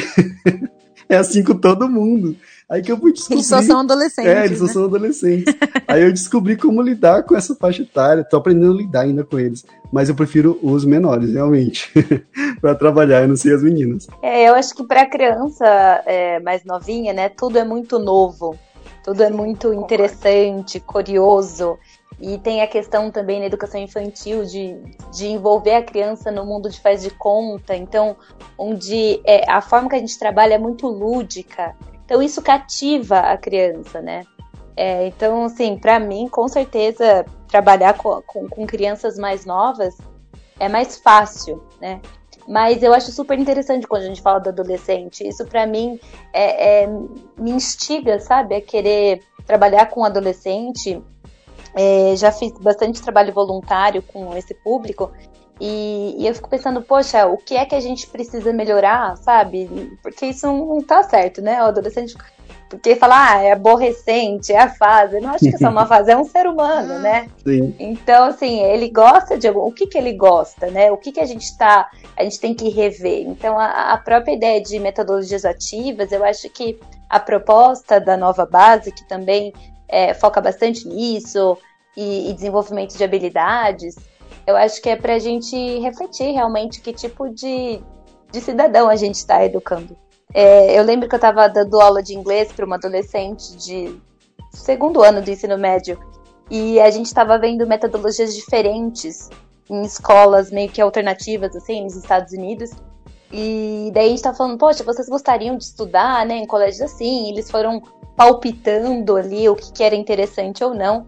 [1.09, 2.35] é assim com todo mundo.
[2.71, 3.35] Aí que eu fui descobrir.
[3.35, 4.31] Eles só são adolescentes.
[4.31, 4.71] É, eles só né?
[4.71, 5.53] são adolescentes.
[5.85, 8.23] Aí eu descobri como lidar com essa faixa etária.
[8.23, 9.65] Tô aprendendo a lidar ainda com eles.
[9.91, 11.91] Mas eu prefiro os menores, realmente.
[12.61, 14.07] para trabalhar, eu não sei as meninas.
[14.23, 15.65] É, eu acho que pra criança
[16.05, 18.57] é, mais novinha, né, tudo é muito novo.
[19.03, 21.77] Tudo é muito interessante, curioso.
[22.19, 24.79] E tem a questão também na educação infantil de,
[25.11, 27.75] de envolver a criança no mundo de faz de conta.
[27.75, 28.15] Então,
[28.57, 31.75] onde é, a forma que a gente trabalha é muito lúdica.
[32.05, 34.23] Então, isso cativa a criança, né?
[34.75, 39.97] É, então, assim, para mim, com certeza, trabalhar com, com, com crianças mais novas
[40.59, 41.99] é mais fácil, né?
[42.51, 45.25] Mas eu acho super interessante quando a gente fala do adolescente.
[45.25, 45.97] Isso para mim
[46.33, 46.87] é, é,
[47.37, 51.01] me instiga, sabe, a querer trabalhar com adolescente.
[51.73, 55.09] É, já fiz bastante trabalho voluntário com esse público
[55.63, 59.95] e, e, eu fico pensando, poxa, o que é que a gente precisa melhorar, sabe?
[60.01, 61.61] Porque isso não tá certo, né?
[61.61, 62.15] O adolescente
[62.71, 65.17] porque falar, ah, é aborrecente, é a fase.
[65.17, 67.27] Eu não acho que é só uma fase, é um ser humano, né?
[67.43, 67.75] Sim.
[67.77, 70.89] Então, assim, ele gosta de o que que ele gosta, né?
[70.89, 73.27] O que que a gente tá, a gente tem que rever.
[73.27, 78.45] Então, a, a própria ideia de metodologias ativas, eu acho que a proposta da nova
[78.45, 79.51] base, que também
[79.85, 81.57] é, foca bastante nisso,
[81.97, 83.95] e, e desenvolvimento de habilidades,
[84.47, 87.81] eu acho que é para a gente refletir realmente que tipo de,
[88.31, 89.95] de cidadão a gente está educando.
[90.33, 93.99] É, eu lembro que eu estava dando aula de inglês para uma adolescente de
[94.51, 95.99] segundo ano do ensino médio
[96.49, 99.29] e a gente estava vendo metodologias diferentes
[99.69, 102.71] em escolas meio que alternativas, assim, nos Estados Unidos.
[103.31, 107.29] E daí a gente tá falando, poxa, vocês gostariam de estudar, né, em colégios assim?
[107.29, 107.81] Eles foram
[108.17, 111.07] palpitando ali o que, que era interessante ou não.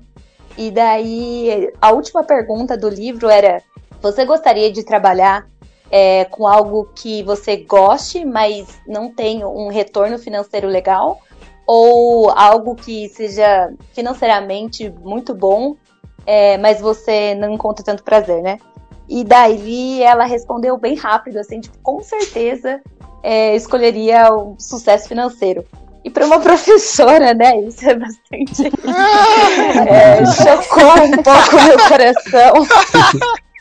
[0.57, 3.61] E daí a última pergunta do livro era:
[4.01, 5.45] você gostaria de trabalhar
[5.91, 11.19] é, com algo que você goste, mas não tem um retorno financeiro legal,
[11.65, 15.75] ou algo que seja financeiramente muito bom,
[16.25, 18.57] é, mas você não encontra tanto prazer, né?
[19.07, 22.81] E daí ela respondeu bem rápido, assim, tipo, com certeza
[23.21, 25.65] é, escolheria o sucesso financeiro.
[26.03, 28.67] E para uma professora, né, isso é bastante.
[29.89, 32.53] é, chocou um pouco meu coração.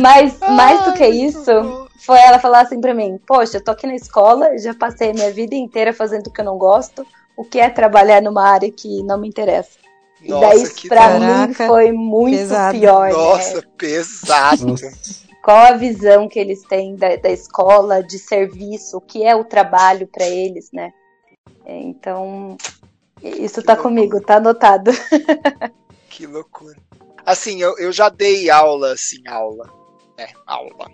[0.00, 3.86] Mas mais do que isso, foi ela falar assim pra mim: Poxa, eu tô aqui
[3.86, 7.06] na escola, já passei a minha vida inteira fazendo o que eu não gosto,
[7.36, 9.78] o que é trabalhar numa área que não me interessa.
[10.22, 12.78] Nossa, e daí isso pra caraca, mim foi muito pesado.
[12.78, 13.08] pior.
[13.08, 13.12] Né?
[13.14, 13.66] Nossa, né?
[13.78, 14.74] pesado.
[15.42, 19.42] Qual a visão que eles têm da, da escola, de serviço, o que é o
[19.42, 20.92] trabalho para eles, né?
[21.64, 22.58] É, então,
[23.22, 23.94] isso que tá loucura.
[23.94, 24.90] comigo, tá anotado.
[26.10, 26.76] Que loucura.
[27.30, 29.72] Assim, eu, eu já dei aula, assim, aula.
[30.18, 30.90] É, aula.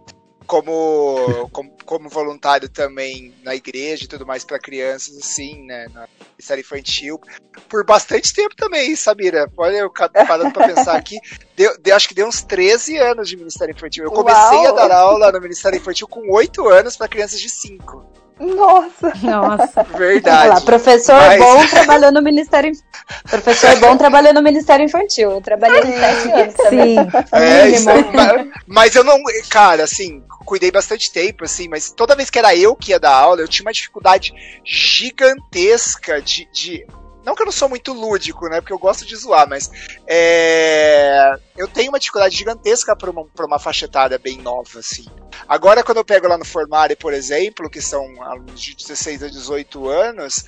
[0.47, 5.89] Como, como, como voluntário também na igreja e tudo mais para crianças, assim, né?
[5.93, 6.07] Na
[6.59, 7.19] infantil.
[7.69, 9.51] Por bastante tempo também, Samira.
[9.57, 11.19] Olha, eu parando pra pensar aqui.
[11.57, 14.05] Deu, deu, acho que deu uns 13 anos de Ministério Infantil.
[14.05, 14.69] Eu comecei Uau.
[14.69, 18.26] a dar aula no Ministério Infantil com 8 anos para crianças de 5.
[18.39, 19.13] Nossa!
[19.23, 19.83] Nossa!
[19.83, 20.49] Verdade.
[20.49, 21.39] Lá, professor Mas...
[21.39, 22.73] bom trabalhou no Ministério
[23.31, 25.31] Professor bom trabalhou no Ministério Infantil.
[25.31, 26.97] Eu trabalhei em sete anos também.
[26.97, 27.09] Sim.
[27.33, 27.87] É, isso,
[28.67, 29.19] mas eu não.
[29.49, 33.15] Cara, assim, cuidei bastante tempo, assim, mas toda vez que era eu que ia dar
[33.15, 34.33] aula, eu tinha uma dificuldade
[34.65, 36.87] gigantesca de, de
[37.27, 38.61] não que eu não sou muito lúdico, né?
[38.61, 39.69] Porque eu gosto de zoar, mas
[40.07, 45.05] é, eu tenho uma dificuldade gigantesca para uma, uma faixa etária bem nova, assim.
[45.49, 49.29] Agora, quando eu pego lá no Formare, por exemplo, que são alunos de 16 a
[49.29, 50.45] 18 anos,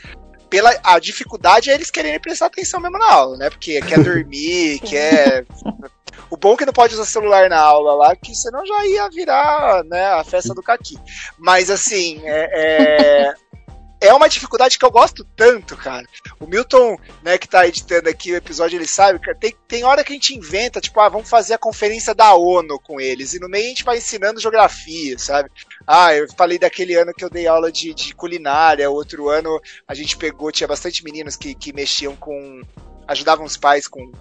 [0.49, 3.51] pela a dificuldade é eles quererem prestar atenção mesmo na aula, né?
[3.51, 5.45] Porque quer dormir, quer
[6.31, 9.11] O bom é que não pode usar celular na aula lá, que senão já ia
[9.11, 10.97] virar né, a festa do caqui.
[11.39, 13.35] Mas assim, é, é,
[14.01, 16.07] é uma dificuldade que eu gosto tanto, cara.
[16.39, 20.05] O Milton, né, que tá editando aqui o episódio, ele sabe, cara, tem, tem hora
[20.05, 23.41] que a gente inventa, tipo, ah, vamos fazer a conferência da ONU com eles, e
[23.41, 25.51] no meio a gente vai ensinando geografia, sabe?
[25.87, 29.95] Ah, eu falei daquele ano que eu dei aula de, de culinária, outro ano a
[29.95, 32.63] gente pegou, tinha bastante meninos que, que mexiam com.
[33.07, 34.13] ajudavam os pais com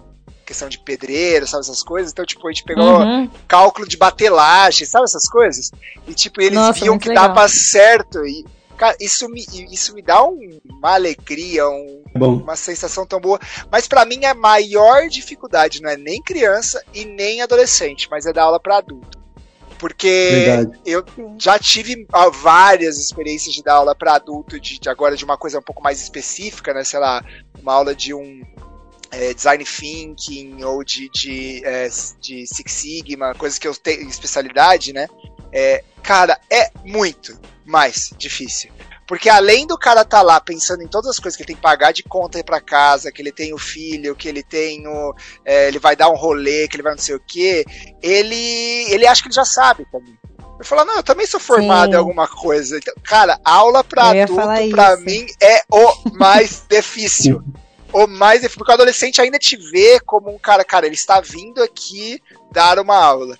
[0.48, 2.10] questão de pedreiro, sabe essas coisas?
[2.10, 3.30] Então, tipo, a gente pegou uhum.
[3.46, 5.70] cálculo de batelagem, sabe essas coisas?
[6.06, 7.28] E, tipo, eles Nossa, viam que legal.
[7.28, 8.24] dava certo.
[8.26, 8.46] E,
[8.78, 13.40] Cara, isso me, isso me dá um, uma alegria, um, uma sensação tão boa.
[13.72, 18.32] Mas para mim a maior dificuldade não é nem criança e nem adolescente, mas é
[18.32, 19.18] dar aula para adulto.
[19.80, 20.80] Porque Verdade.
[20.86, 21.04] eu
[21.38, 25.58] já tive várias experiências de dar aula para adulto, de, de, agora de uma coisa
[25.58, 26.84] um pouco mais específica, né?
[26.84, 27.24] Sei lá,
[27.60, 28.42] uma aula de um
[29.10, 31.88] é, design thinking ou de, de, é,
[32.20, 35.08] de Six Sigma, coisas que eu tenho especialidade, né?
[35.52, 37.38] É, cara, é muito
[37.68, 38.70] mais difícil.
[39.06, 41.62] Porque além do cara tá lá pensando em todas as coisas que ele tem que
[41.62, 45.14] pagar de conta para casa, que ele tem o filho, que ele tem o.
[45.44, 47.64] É, ele vai dar um rolê, que ele vai não sei o quê,
[48.02, 48.84] ele.
[48.92, 50.18] ele acha que ele já sabe também.
[50.56, 51.94] Ele fala, não, eu também sou formado Sim.
[51.94, 52.76] em alguma coisa.
[52.76, 57.42] Então, cara, aula pra eu adulto, pra mim, é o mais difícil.
[57.92, 61.20] o mais difícil, porque o adolescente ainda te vê como um cara, cara, ele está
[61.20, 62.20] vindo aqui
[62.52, 63.38] dar uma aula.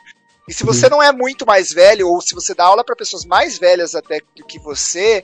[0.49, 0.93] E se você uhum.
[0.93, 4.21] não é muito mais velho, ou se você dá aula para pessoas mais velhas até
[4.35, 5.23] do que você,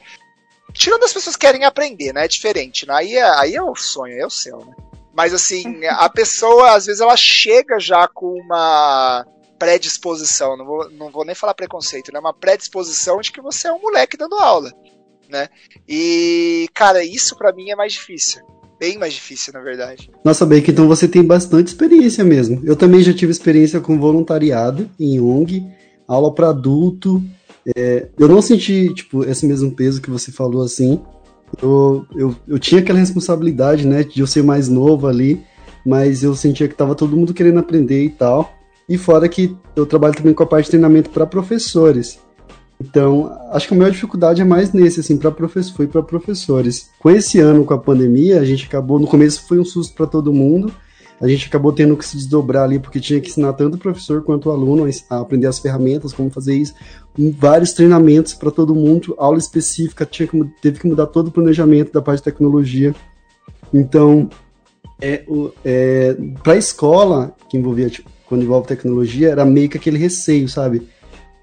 [0.72, 2.26] tirando as pessoas que querem aprender, né?
[2.26, 2.94] É diferente, né?
[2.94, 4.74] Aí é, aí é o sonho, é o céu, né?
[5.14, 9.26] Mas assim, a pessoa, às vezes, ela chega já com uma
[9.58, 12.20] predisposição, não vou, não vou nem falar preconceito, né?
[12.20, 14.70] Uma predisposição de que você é um moleque dando aula,
[15.28, 15.48] né?
[15.88, 18.44] E, cara, isso para mim é mais difícil
[18.78, 20.10] bem mais difícil, na verdade.
[20.24, 22.60] Nossa, Beck, então você tem bastante experiência mesmo.
[22.64, 25.66] Eu também já tive experiência com voluntariado em ONG,
[26.06, 27.22] aula para adulto.
[27.76, 31.00] É, eu não senti, tipo, esse mesmo peso que você falou assim.
[31.62, 35.40] Eu, eu, eu tinha aquela responsabilidade, né, de eu ser mais novo ali,
[35.86, 38.52] mas eu sentia que tava todo mundo querendo aprender e tal.
[38.88, 42.18] E fora que eu trabalho também com a parte de treinamento para professores.
[42.80, 46.90] Então, acho que a maior dificuldade é mais nesse, assim, para professor, foi para professores.
[46.98, 50.06] Com esse ano, com a pandemia, a gente acabou, no começo foi um susto para
[50.06, 50.72] todo mundo,
[51.20, 54.22] a gente acabou tendo que se desdobrar ali, porque tinha que ensinar tanto o professor
[54.22, 56.74] quanto o aluno a aprender as ferramentas, como fazer isso,
[57.38, 61.92] vários treinamentos para todo mundo, aula específica, tinha que, teve que mudar todo o planejamento
[61.92, 62.94] da parte de tecnologia.
[63.72, 64.28] Então,
[65.00, 65.24] é,
[65.64, 70.48] é, para a escola, que envolvia, tipo, quando envolve tecnologia, era meio que aquele receio,
[70.48, 70.88] sabe?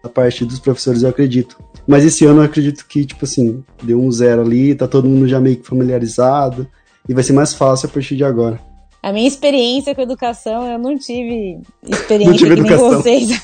[0.04, 1.58] A parte dos professores, eu acredito.
[1.88, 5.28] Mas esse ano eu acredito que, tipo assim, deu um zero ali, tá todo mundo
[5.28, 6.68] já meio que familiarizado,
[7.08, 8.60] e vai ser mais fácil a partir de agora.
[9.04, 12.92] A minha experiência com educação, eu não tive experiência não tive que educação.
[12.92, 13.42] nem vocês.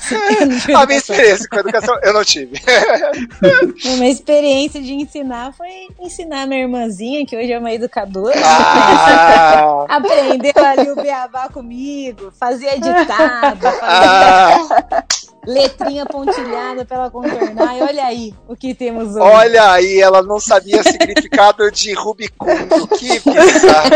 [0.72, 2.62] a minha experiência com educação, eu não tive.
[3.96, 8.38] Uma experiência de ensinar foi ensinar minha irmãzinha, que hoje é uma educadora.
[8.40, 9.86] Ah.
[9.88, 13.80] Aprendeu ali o beabá comigo, fazia ditado, fazia...
[13.82, 15.04] Ah
[15.46, 17.76] letrinha pontilhada para ela contornar.
[17.76, 19.20] E olha aí o que temos hoje.
[19.20, 22.86] Olha aí, ela não sabia o significado de Rubicundo.
[22.88, 23.90] Que bizarro.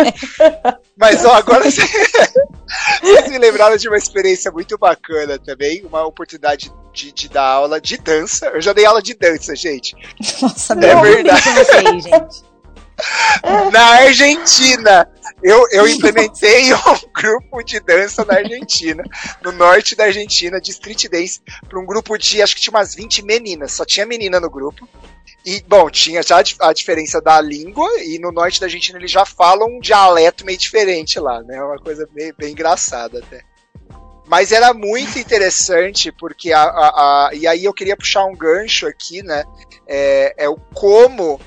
[0.96, 7.12] Mas ó, agora vocês me lembraram de uma experiência muito bacana também, uma oportunidade de,
[7.12, 8.46] de, dar aula de dança.
[8.46, 9.96] Eu já dei aula de dança, gente.
[10.40, 11.50] Nossa, é verdade.
[11.54, 12.52] Vocês, gente.
[13.72, 15.08] Na Argentina.
[15.42, 19.02] Eu, eu implementei um grupo de dança na Argentina,
[19.42, 22.94] no norte da Argentina, de street dance, para um grupo de, acho que tinha umas
[22.94, 24.88] 20 meninas, só tinha menina no grupo.
[25.44, 29.26] E, bom, tinha já a diferença da língua, e no norte da Argentina eles já
[29.26, 31.60] falam um dialeto meio diferente lá, né?
[31.60, 33.42] Uma coisa bem, bem engraçada até.
[34.28, 38.86] Mas era muito interessante, porque a, a, a, E aí eu queria puxar um gancho
[38.86, 39.42] aqui, né?
[39.88, 41.40] É, é o como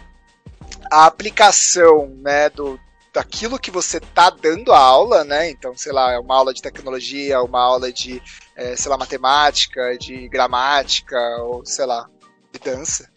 [0.91, 2.79] a aplicação, né, do,
[3.15, 5.49] daquilo que você tá dando a aula, né?
[5.49, 8.21] Então, sei lá, é uma aula de tecnologia, uma aula de,
[8.57, 12.09] é, sei lá, matemática, de gramática, ou sei lá,
[12.51, 13.09] de dança.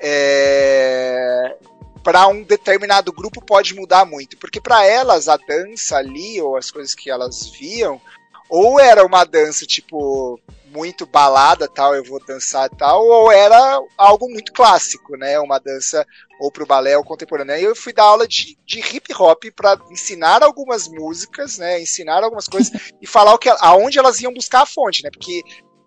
[0.00, 1.56] É,
[2.04, 6.70] para um determinado grupo pode mudar muito, porque para elas a dança ali ou as
[6.70, 8.00] coisas que elas viam,
[8.48, 10.40] ou era uma dança tipo
[10.70, 15.38] muito balada tal, eu vou dançar tal, ou era algo muito clássico, né?
[15.40, 16.06] Uma dança
[16.40, 17.54] ou pro balé ou contemporâneo.
[17.54, 21.80] Aí eu fui dar aula de, de hip hop para ensinar algumas músicas, né?
[21.80, 25.10] Ensinar algumas coisas e falar o que aonde elas iam buscar a fonte, né?
[25.10, 25.42] Porque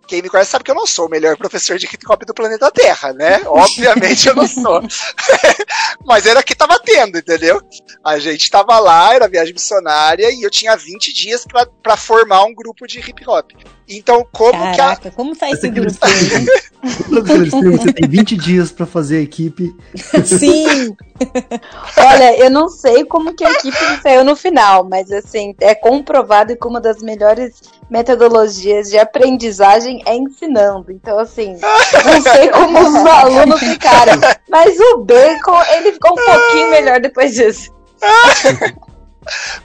[0.08, 2.34] quem me conhece sabe que eu não sou o melhor professor de hip hop do
[2.34, 3.41] planeta Terra, né?
[3.45, 4.82] Obviamente eu não sou.
[6.06, 7.62] Mas era que tava tendo, entendeu?
[8.04, 11.45] A gente tava lá, era viagem missionária, e eu tinha 20 dias
[11.82, 13.51] para formar um grupo de hip hop.
[13.88, 15.12] Então, como Caraca, que a...
[15.12, 15.91] como tá esse grupo?
[15.91, 19.76] Você tem 20 dias para fazer a equipe.
[20.26, 20.95] Sim!
[21.97, 26.58] Olha, eu não sei como que a equipe saiu no final, mas assim, é comprovado
[26.58, 30.91] que uma das melhores metodologias de aprendizagem é ensinando.
[30.91, 31.57] Então, assim,
[32.05, 34.13] não sei como os alunos ficaram.
[34.49, 37.73] Mas o Bacon, ele ficou um pouquinho melhor depois disso.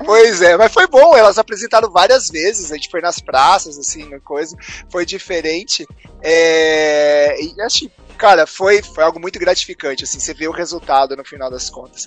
[0.06, 4.16] Pois é, mas foi bom, elas apresentaram várias vezes, a gente foi nas praças, assim,
[4.20, 4.56] coisa,
[4.88, 5.84] foi diferente.
[6.22, 11.24] É, e acho cara, foi, foi algo muito gratificante, assim, você vê o resultado no
[11.24, 12.06] final das contas.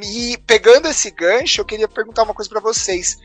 [0.00, 3.18] E pegando esse gancho, eu queria perguntar uma coisa para vocês.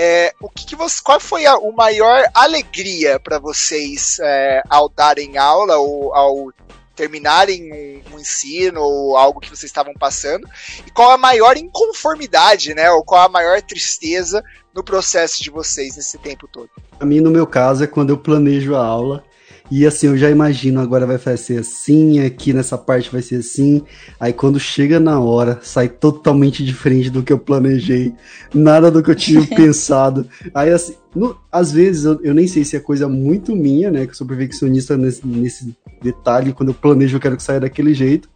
[0.00, 4.88] É, o que, que você, qual foi a o maior alegria para vocês é, ao
[4.88, 6.52] darem aula ou ao
[6.94, 10.48] terminarem um, um, ensino ou algo que vocês estavam passando,
[10.86, 14.42] e qual a maior inconformidade, né, ou qual a maior tristeza
[14.72, 16.70] no processo de vocês nesse tempo todo?
[17.00, 19.24] A mim, no meu caso, é quando eu planejo a aula
[19.70, 23.82] e assim, eu já imagino, agora vai ser assim, aqui nessa parte vai ser assim.
[24.18, 28.14] Aí quando chega na hora, sai totalmente diferente do que eu planejei.
[28.54, 30.26] Nada do que eu tinha pensado.
[30.54, 34.06] Aí assim, no, às vezes eu, eu, nem sei se é coisa muito minha, né?
[34.06, 36.52] Que eu sou perfeccionista nesse, nesse detalhe.
[36.52, 38.28] Quando eu planejo, eu quero que saia daquele jeito.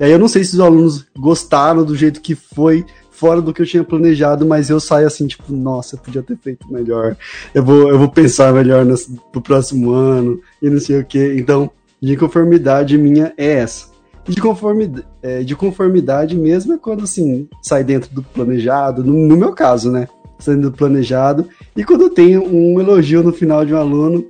[0.00, 2.84] E aí eu não sei se os alunos gostaram do jeito que foi,
[3.18, 6.36] fora do que eu tinha planejado, mas eu saio assim, tipo, nossa, eu podia ter
[6.36, 7.16] feito melhor.
[7.52, 8.96] Eu vou, eu vou pensar melhor no,
[9.32, 11.34] pro próximo ano e não sei o que.
[11.36, 11.68] Então,
[12.00, 13.88] de conformidade minha é essa.
[14.24, 19.36] De conformidade, é, de conformidade mesmo é quando assim, sai dentro do planejado, no, no
[19.36, 20.06] meu caso, né?
[20.38, 21.48] Saindo do planejado.
[21.76, 24.24] E quando eu tenho um elogio no final de um aluno,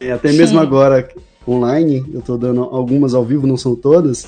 [0.00, 0.64] é, até mesmo Sim.
[0.64, 1.06] agora
[1.46, 4.26] online, eu tô dando algumas ao vivo, não são todas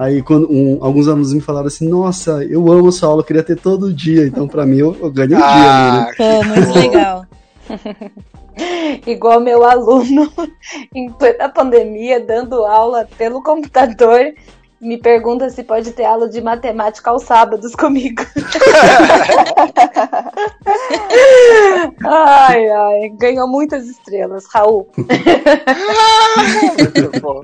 [0.00, 3.42] Aí quando um, alguns alunos me falaram assim, nossa, eu amo essa aula, eu queria
[3.42, 4.26] ter todo dia.
[4.26, 6.26] Então, para mim, eu, eu ganho um ah, dia.
[6.26, 6.40] Né?
[6.40, 7.26] Pô, muito legal.
[9.06, 10.32] Igual meu aluno
[10.94, 14.32] em plena pandemia, dando aula pelo computador,
[14.80, 18.22] me pergunta se pode ter aula de matemática aos sábados comigo.
[22.02, 24.88] ai, ai, ganhou muitas estrelas, Raul.
[24.96, 25.12] Muito
[27.20, 27.42] bom.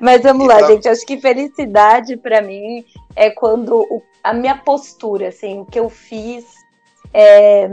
[0.00, 0.88] Mas vamos lá, então- gente.
[0.88, 2.84] Acho que felicidade para mim
[3.16, 6.44] é quando o, a minha postura, assim, o que eu fiz
[7.12, 7.68] é,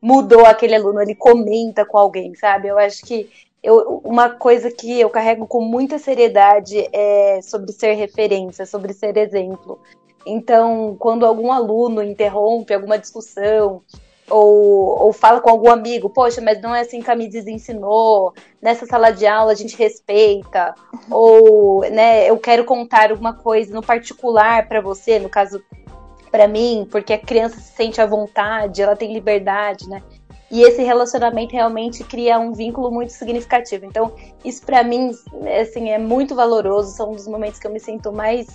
[0.00, 2.68] mudou aquele aluno, ele comenta com alguém, sabe?
[2.68, 3.30] Eu acho que
[3.62, 9.16] eu, uma coisa que eu carrego com muita seriedade é sobre ser referência, sobre ser
[9.16, 9.78] exemplo.
[10.26, 13.82] Então, quando algum aluno interrompe alguma discussão
[14.28, 18.32] ou, ou fala com algum amigo, poxa, mas não é assim que a Mises ensinou,
[18.60, 20.74] nessa sala de aula a gente respeita,
[21.10, 25.62] ou né, eu quero contar alguma coisa no particular para você, no caso
[26.30, 30.02] para mim, porque a criança se sente à vontade, ela tem liberdade, né?
[30.52, 33.86] E esse relacionamento realmente cria um vínculo muito significativo.
[33.86, 34.12] Então,
[34.44, 35.10] isso para mim,
[35.58, 36.94] assim, é muito valoroso.
[36.94, 38.46] São um dos momentos que eu me sinto mais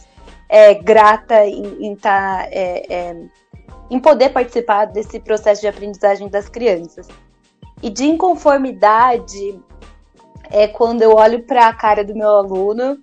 [0.47, 3.15] é, grata em estar tá, é, é,
[3.89, 7.07] em poder participar desse processo de aprendizagem das crianças.
[7.81, 9.59] E de inconformidade
[10.51, 12.99] é quando eu olho para a cara do meu aluno,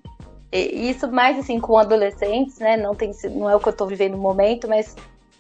[0.53, 2.77] isso mais assim com adolescentes, né?
[2.77, 4.95] Não, tem, não é o que eu estou vivendo no momento, mas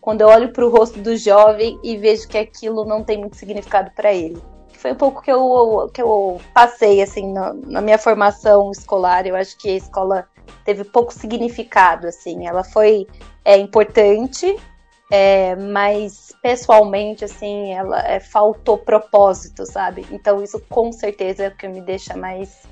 [0.05, 3.38] quando eu olho para o rosto do jovem e vejo que aquilo não tem muito
[3.38, 4.36] significado para ele.
[4.74, 9.26] Foi um pouco que eu, que eu passei assim na, na minha formação escolar.
[9.26, 10.28] Eu acho que a escola
[10.62, 12.46] teve pouco significado, assim.
[12.46, 13.07] Ela foi
[13.42, 14.55] é, importante,
[15.11, 20.07] é, mas pessoalmente, assim, ela é, faltou propósito, sabe?
[20.11, 22.64] Então isso com certeza é o que me deixa mais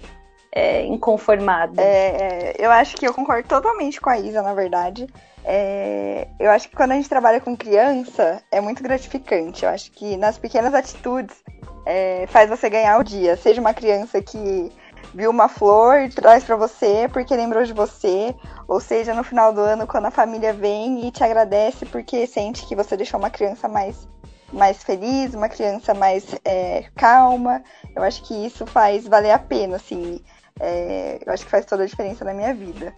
[0.55, 1.81] é, inconformada.
[1.81, 5.07] É, é, eu acho que eu concordo totalmente com a Isa, na verdade.
[5.45, 9.65] É, eu acho que quando a gente trabalha com criança é muito gratificante.
[9.65, 11.37] Eu acho que nas pequenas atitudes
[11.85, 13.37] é, faz você ganhar o dia.
[13.37, 14.71] Seja uma criança que
[15.15, 18.35] viu uma flor e traz para você porque lembrou de você,
[18.67, 22.67] ou seja, no final do ano quando a família vem e te agradece porque sente
[22.67, 24.09] que você deixou uma criança mais
[24.53, 27.63] mais feliz, uma criança mais é, calma.
[27.97, 30.21] Eu acho que isso faz valer a pena, assim.
[30.61, 32.95] É, eu acho que faz toda a diferença na minha vida.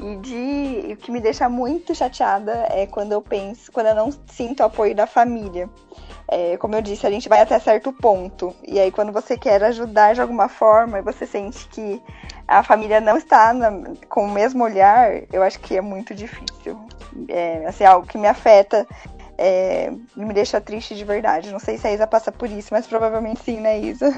[0.00, 4.10] E de o que me deixa muito chateada é quando eu penso, quando eu não
[4.26, 5.68] sinto o apoio da família.
[6.26, 8.54] É, como eu disse, a gente vai até certo ponto.
[8.66, 12.02] E aí, quando você quer ajudar de alguma forma e você sente que
[12.48, 13.70] a família não está na,
[14.08, 16.78] com o mesmo olhar, eu acho que é muito difícil.
[17.28, 18.86] É assim, algo que me afeta
[19.38, 21.52] é, me deixa triste de verdade.
[21.52, 24.12] Não sei se a Isa passa por isso, mas provavelmente sim, né, Isa?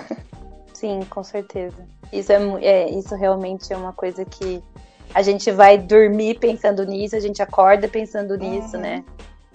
[0.72, 1.87] Sim, com certeza.
[2.12, 4.62] Isso, é, é, isso realmente é uma coisa que
[5.17, 8.83] a gente vai dormir pensando nisso, a gente acorda pensando nisso, uhum.
[8.83, 9.05] né?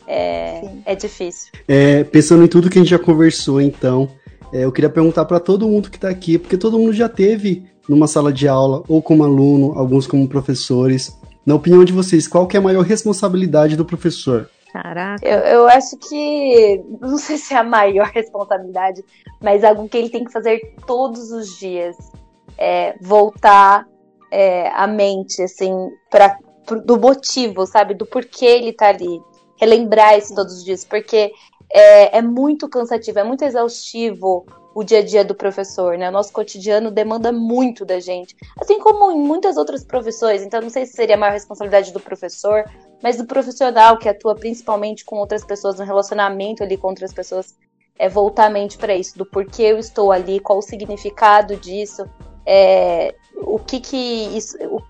[0.08, 1.52] É, é difícil.
[1.68, 4.10] É, pensando em tudo que a gente já conversou, então,
[4.52, 7.68] é, eu queria perguntar para todo mundo que está aqui, porque todo mundo já teve
[7.88, 11.16] numa sala de aula, ou como aluno, alguns como professores.
[11.46, 14.50] Na opinião de vocês, qual que é a maior responsabilidade do professor?
[14.74, 15.24] Caraca.
[15.24, 16.84] Eu, eu acho que.
[17.00, 19.04] Não sei se é a maior responsabilidade,
[19.40, 21.96] mas algo que ele tem que fazer todos os dias.
[22.58, 23.86] É voltar
[24.32, 25.74] é, a mente, assim,
[26.10, 26.38] pra,
[26.86, 27.94] do motivo, sabe?
[27.94, 29.22] Do porquê ele tá ali.
[29.60, 30.86] Relembrar isso todos os dias.
[30.86, 31.32] Porque
[31.72, 36.10] é, é muito cansativo, é muito exaustivo o dia a dia do professor, né?
[36.10, 40.42] O nosso cotidiano demanda muito da gente, assim como em muitas outras profissões.
[40.42, 42.64] Então, não sei se seria a maior responsabilidade do professor,
[43.04, 47.54] mas do profissional que atua principalmente com outras pessoas, no relacionamento ali com outras pessoas,
[48.00, 52.06] é voltar a mente para isso, do porquê eu estou ali, qual o significado disso,
[52.46, 53.98] é, o que que
[54.38, 54.82] isso, o,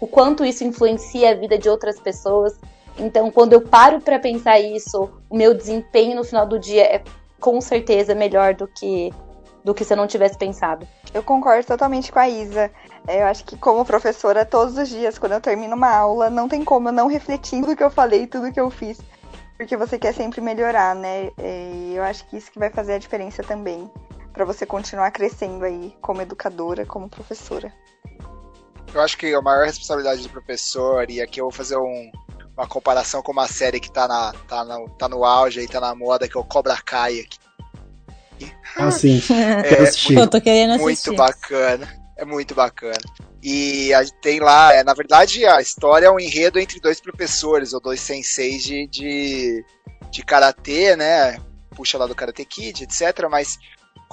[0.00, 2.58] o quanto isso influencia a vida de outras pessoas.
[2.98, 7.02] Então, quando eu paro para pensar isso, o meu desempenho no final do dia é
[7.40, 9.12] com certeza melhor do que
[9.64, 10.86] do que se eu não tivesse pensado.
[11.14, 12.70] Eu concordo totalmente com a Isa.
[13.08, 16.46] É, eu acho que como professora, todos os dias, quando eu termino uma aula, não
[16.46, 19.00] tem como eu não refletir tudo que eu falei, tudo que eu fiz.
[19.56, 21.30] Porque você quer sempre melhorar, né?
[21.38, 23.90] E eu acho que isso que vai fazer a diferença também.
[24.34, 27.72] Para você continuar crescendo aí como educadora, como professora.
[28.92, 32.10] Eu acho que a maior responsabilidade do professor, e aqui eu vou fazer um,
[32.56, 35.80] uma comparação com uma série que tá, na, tá, no, tá no auge aí, tá
[35.80, 37.38] na moda, que é o Cobra Kai aqui.
[38.76, 39.22] Ah, sim.
[39.30, 41.10] É, muito, tô querendo assistir.
[41.10, 42.04] Muito bacana.
[42.16, 42.98] É muito bacana.
[43.42, 47.72] E a, tem lá, é, na verdade, a história é um enredo entre dois professores,
[47.72, 49.64] ou dois senseis de, de,
[50.10, 51.38] de karatê, né?
[51.76, 53.28] Puxa lá do Karate Kid, etc.
[53.30, 53.58] Mas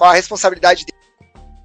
[0.02, 0.84] qual a responsabilidade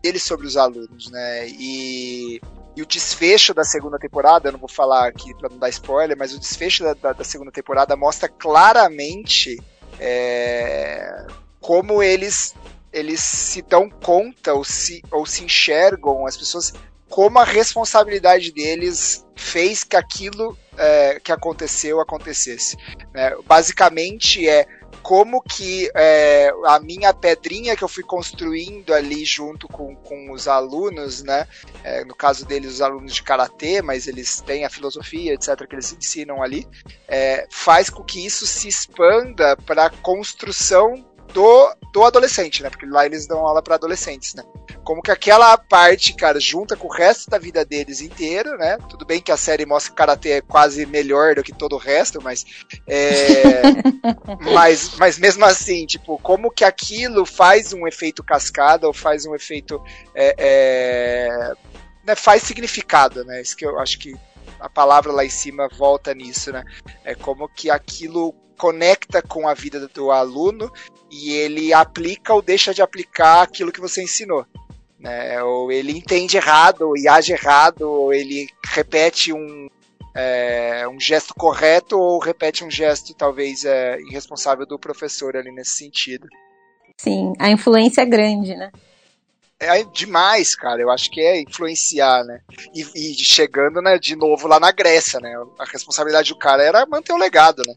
[0.03, 1.47] deles sobre os alunos, né?
[1.49, 2.39] E
[2.75, 6.15] e o desfecho da segunda temporada, eu não vou falar aqui para não dar spoiler,
[6.15, 9.59] mas o desfecho da, da, da segunda temporada mostra claramente
[9.99, 11.25] é,
[11.59, 12.53] como eles
[12.93, 16.73] eles se dão conta ou se, ou se enxergam, as pessoas,
[17.09, 22.77] como a responsabilidade deles fez que aquilo é, que aconteceu acontecesse.
[23.11, 23.35] Né?
[23.47, 24.67] Basicamente é
[25.07, 30.49] como que é, a minha pedrinha que eu fui construindo ali junto com, com os
[30.49, 31.47] alunos, né?
[31.81, 35.75] É, no caso deles, os alunos de karatê, mas eles têm a filosofia, etc., que
[35.75, 36.67] eles ensinam ali,
[37.07, 41.05] é, faz com que isso se expanda para a construção
[41.37, 42.69] do, do adolescente, né?
[42.71, 44.43] Porque lá eles dão aula para adolescentes, né?
[44.83, 48.79] Como que aquela parte, cara, junta com o resto da vida deles inteiro, né?
[48.89, 51.73] Tudo bem que a série mostra que o karatê é quase melhor do que todo
[51.73, 52.43] o resto, mas
[52.87, 53.61] é,
[54.51, 59.35] mas, mas mesmo assim, tipo, como que aquilo faz um efeito cascada ou faz um
[59.35, 59.79] efeito
[60.15, 61.53] é, é,
[62.03, 63.43] né, faz significado, né?
[63.43, 64.15] Isso que eu acho que
[64.59, 66.63] a palavra lá em cima volta nisso, né?
[67.03, 70.71] É como que aquilo conecta com a vida do aluno
[71.11, 74.45] e ele aplica ou deixa de aplicar aquilo que você ensinou.
[74.99, 75.41] Né?
[75.43, 79.69] Ou ele entende errado, ou age errado, ou ele repete um,
[80.15, 85.77] é, um gesto correto, ou repete um gesto talvez é, irresponsável do professor ali nesse
[85.77, 86.27] sentido.
[86.97, 88.71] Sim, a influência é grande, né?
[89.59, 90.81] É demais, cara.
[90.81, 92.41] Eu acho que é influenciar, né?
[92.73, 95.33] E, e chegando, né, de novo lá na Grécia, né?
[95.59, 97.73] A responsabilidade do cara era manter o legado, né?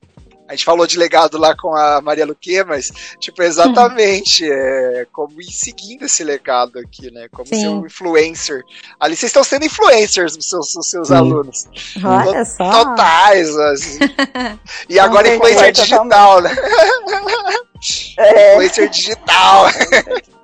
[0.50, 2.90] A gente falou de legado lá com a Maria Luque, mas,
[3.20, 7.28] tipo, exatamente é, como ir seguindo esse legado aqui, né?
[7.30, 7.60] Como Sim.
[7.60, 8.60] ser um influencer.
[8.98, 11.68] Ali vocês estão sendo influencers dos seus, dos seus alunos.
[12.02, 12.68] Olha só.
[12.84, 14.00] Totais, assim.
[14.88, 16.50] E agora influencer digital, né?
[18.18, 18.50] É.
[18.54, 19.66] influencer digital.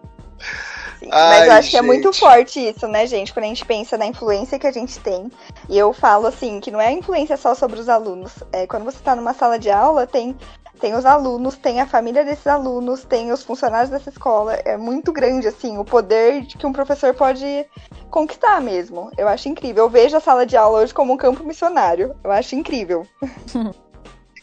[1.10, 1.70] Ai, Mas eu acho gente.
[1.70, 3.32] que é muito forte isso, né, gente?
[3.32, 5.30] Quando a gente pensa na influência que a gente tem.
[5.68, 8.32] E eu falo assim, que não é influência só sobre os alunos.
[8.52, 10.36] É, quando você está numa sala de aula, tem,
[10.80, 14.54] tem os alunos, tem a família desses alunos, tem os funcionários dessa escola.
[14.64, 17.66] É muito grande, assim, o poder que um professor pode
[18.10, 19.10] conquistar mesmo.
[19.16, 19.84] Eu acho incrível.
[19.84, 22.14] Eu vejo a sala de aula hoje como um campo missionário.
[22.22, 23.06] Eu acho incrível.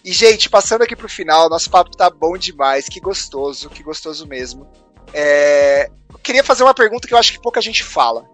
[0.06, 2.90] E, gente, passando aqui pro final, nosso papo tá bom demais.
[2.90, 4.68] Que gostoso, que gostoso mesmo.
[5.14, 5.90] É,
[6.24, 8.26] queria fazer uma pergunta que eu acho que pouca gente fala.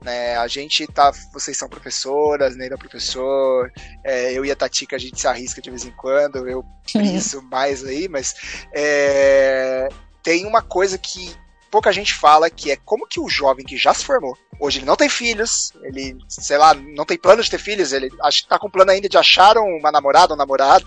[0.00, 1.12] Né, a gente tá.
[1.32, 3.70] Vocês são professoras, Neira é professor,
[4.02, 6.64] é, eu e a Tatica a gente se arrisca de vez em quando, eu
[6.96, 8.34] isso mais aí, mas
[8.74, 9.88] é,
[10.20, 11.32] tem uma coisa que
[11.70, 14.86] pouca gente fala que é como que o jovem que já se formou, hoje ele
[14.86, 18.48] não tem filhos, ele, sei lá, não tem plano de ter filhos, ele acho que
[18.48, 20.84] tá com plano ainda de achar uma namorada, um namorado,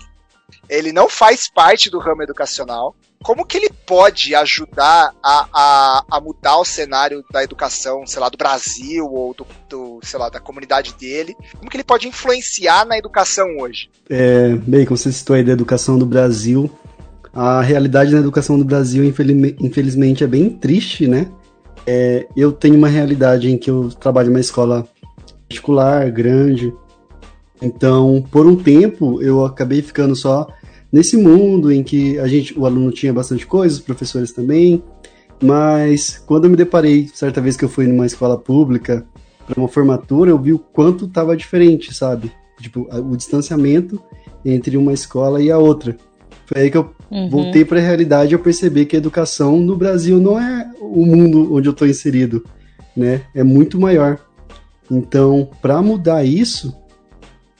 [0.68, 6.20] ele não faz parte do ramo educacional, como que ele pode ajudar a, a, a,
[6.20, 10.40] mudar o cenário da educação, sei lá, do Brasil ou do, do, sei lá, da
[10.40, 11.34] comunidade dele?
[11.56, 13.90] Como que ele pode influenciar na educação hoje?
[14.08, 16.70] É, bem, como você citou aí da educação do Brasil,
[17.32, 21.28] a realidade na educação do Brasil, infelizmente, é bem triste, né?
[21.86, 24.88] É, eu tenho uma realidade em que eu trabalho em uma escola
[25.48, 26.72] particular, grande,
[27.60, 30.46] então, por um tempo, eu acabei ficando só
[30.96, 34.82] nesse mundo em que a gente, o aluno tinha bastante coisa, os professores também,
[35.42, 39.06] mas quando eu me deparei, certa vez que eu fui numa escola pública
[39.46, 42.32] para uma formatura, eu vi o quanto estava diferente, sabe?
[42.58, 44.02] Tipo, o distanciamento
[44.42, 45.94] entre uma escola e a outra.
[46.46, 47.28] Foi aí que eu uhum.
[47.28, 51.04] voltei para a realidade e eu percebi que a educação no Brasil não é o
[51.04, 52.42] mundo onde eu estou inserido,
[52.96, 53.20] né?
[53.34, 54.18] É muito maior.
[54.90, 56.74] Então, para mudar isso,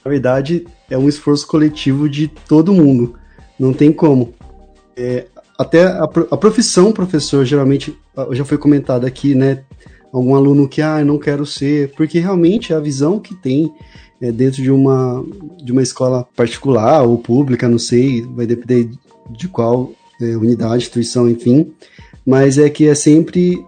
[0.03, 3.13] na verdade, é um esforço coletivo de todo mundo.
[3.59, 4.33] Não tem como.
[4.95, 5.25] É,
[5.57, 7.97] até a, a, profissão professor, geralmente,
[8.31, 9.63] já foi comentado aqui, né?
[10.13, 13.71] Algum aluno que, ah, não quero ser, porque realmente a visão que tem
[14.21, 15.25] é, dentro de uma,
[15.63, 18.89] de uma escola particular ou pública, não sei, vai depender
[19.29, 19.91] de qual
[20.21, 21.71] é, unidade, instituição, enfim,
[22.25, 23.63] mas é que é sempre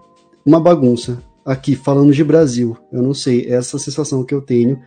[0.45, 1.21] uma bagunça.
[1.45, 4.79] Aqui, falando de Brasil, eu não sei, essa sensação que eu tenho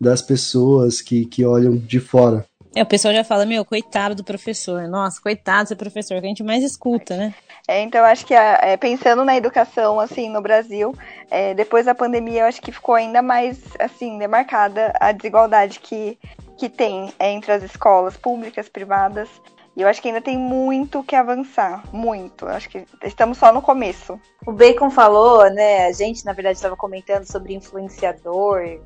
[0.00, 2.44] das pessoas que, que olham de fora.
[2.78, 4.86] É, o pessoal já fala, meu, coitado do professor.
[4.86, 7.34] Nossa, coitado do professor, que a gente mais escuta, né?
[7.66, 10.94] É, então, acho que é, pensando na educação, assim, no Brasil,
[11.28, 16.16] é, depois da pandemia, eu acho que ficou ainda mais, assim, demarcada a desigualdade que,
[16.56, 19.28] que tem entre as escolas públicas, privadas.
[19.76, 22.44] E eu acho que ainda tem muito que avançar, muito.
[22.44, 24.20] Eu acho que estamos só no começo.
[24.46, 25.86] O Bacon falou, né?
[25.86, 28.78] A gente, na verdade, estava comentando sobre influenciador,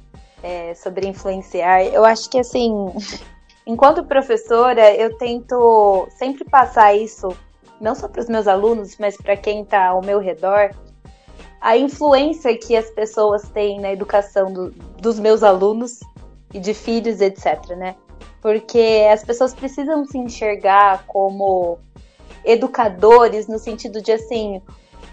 [0.43, 1.85] é, sobre influenciar.
[1.85, 2.91] Eu acho que assim,
[3.67, 7.29] enquanto professora, eu tento sempre passar isso,
[7.81, 10.71] não só para os meus alunos, mas para quem está ao meu redor,
[11.61, 16.01] a influência que as pessoas têm na educação do, dos meus alunos
[16.53, 17.95] e de filhos, etc, né?
[18.41, 21.79] Porque as pessoas precisam se enxergar como
[22.45, 24.61] educadores no sentido de assim,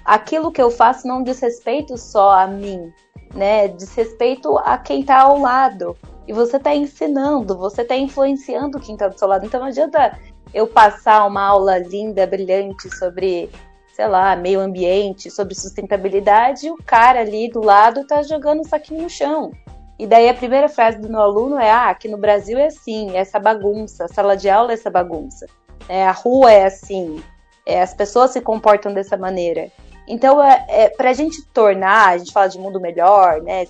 [0.03, 2.91] aquilo que eu faço não diz respeito só a mim,
[3.33, 3.67] né?
[3.67, 5.95] Diz respeito a quem está ao lado.
[6.29, 9.47] E você está ensinando, você está influenciando quem está do seu lado.
[9.47, 10.15] Então não adianta
[10.53, 13.49] eu passar uma aula linda, brilhante sobre,
[13.95, 18.63] sei lá, meio ambiente, sobre sustentabilidade, e o cara ali do lado está jogando um
[18.63, 19.51] saquinho no chão.
[19.97, 23.09] E daí a primeira frase do meu aluno é: ah, aqui no Brasil é assim,
[23.15, 25.47] é essa bagunça, a sala de aula é essa bagunça,
[25.87, 27.23] é, a rua é assim,
[27.65, 29.71] é, as pessoas se comportam dessa maneira.
[30.07, 33.65] Então, é, é para a gente tornar, a gente fala de mundo melhor, né?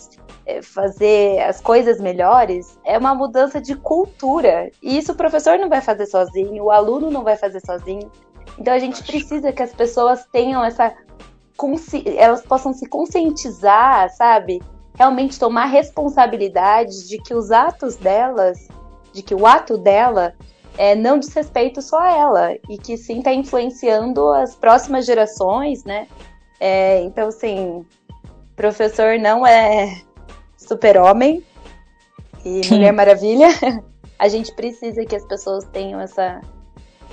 [0.50, 4.72] É, fazer as coisas melhores, é uma mudança de cultura.
[4.82, 8.12] E isso o professor não vai fazer sozinho, o aluno não vai fazer sozinho.
[8.58, 10.92] Então a gente precisa que as pessoas tenham essa.
[12.18, 14.60] elas possam se conscientizar, sabe?
[14.96, 18.68] Realmente tomar responsabilidade de que os atos delas,
[19.14, 20.34] de que o ato dela
[20.80, 25.84] é, não diz respeito só a ela e que sim está influenciando as próximas gerações,
[25.84, 26.08] né?
[26.60, 27.86] É, então, assim,
[28.60, 30.02] professor não é
[30.70, 31.44] super-homem
[32.46, 33.48] e Mulher Maravilha.
[34.18, 36.42] A gente precisa que as pessoas tenham essa,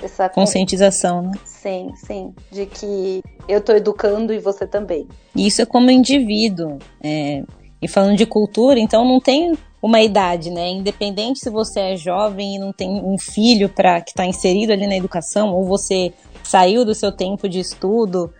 [0.03, 1.31] essa conscientização, né?
[1.45, 5.07] Sim, sim, de que eu tô educando e você também.
[5.33, 6.77] Isso é como indivíduo.
[7.01, 7.43] É,
[7.81, 10.69] e falando de cultura, então não tem uma idade, né?
[10.69, 14.85] Independente se você é jovem e não tem um filho para que está inserido ali
[14.85, 16.11] na educação, ou você
[16.43, 18.33] saiu do seu tempo de estudo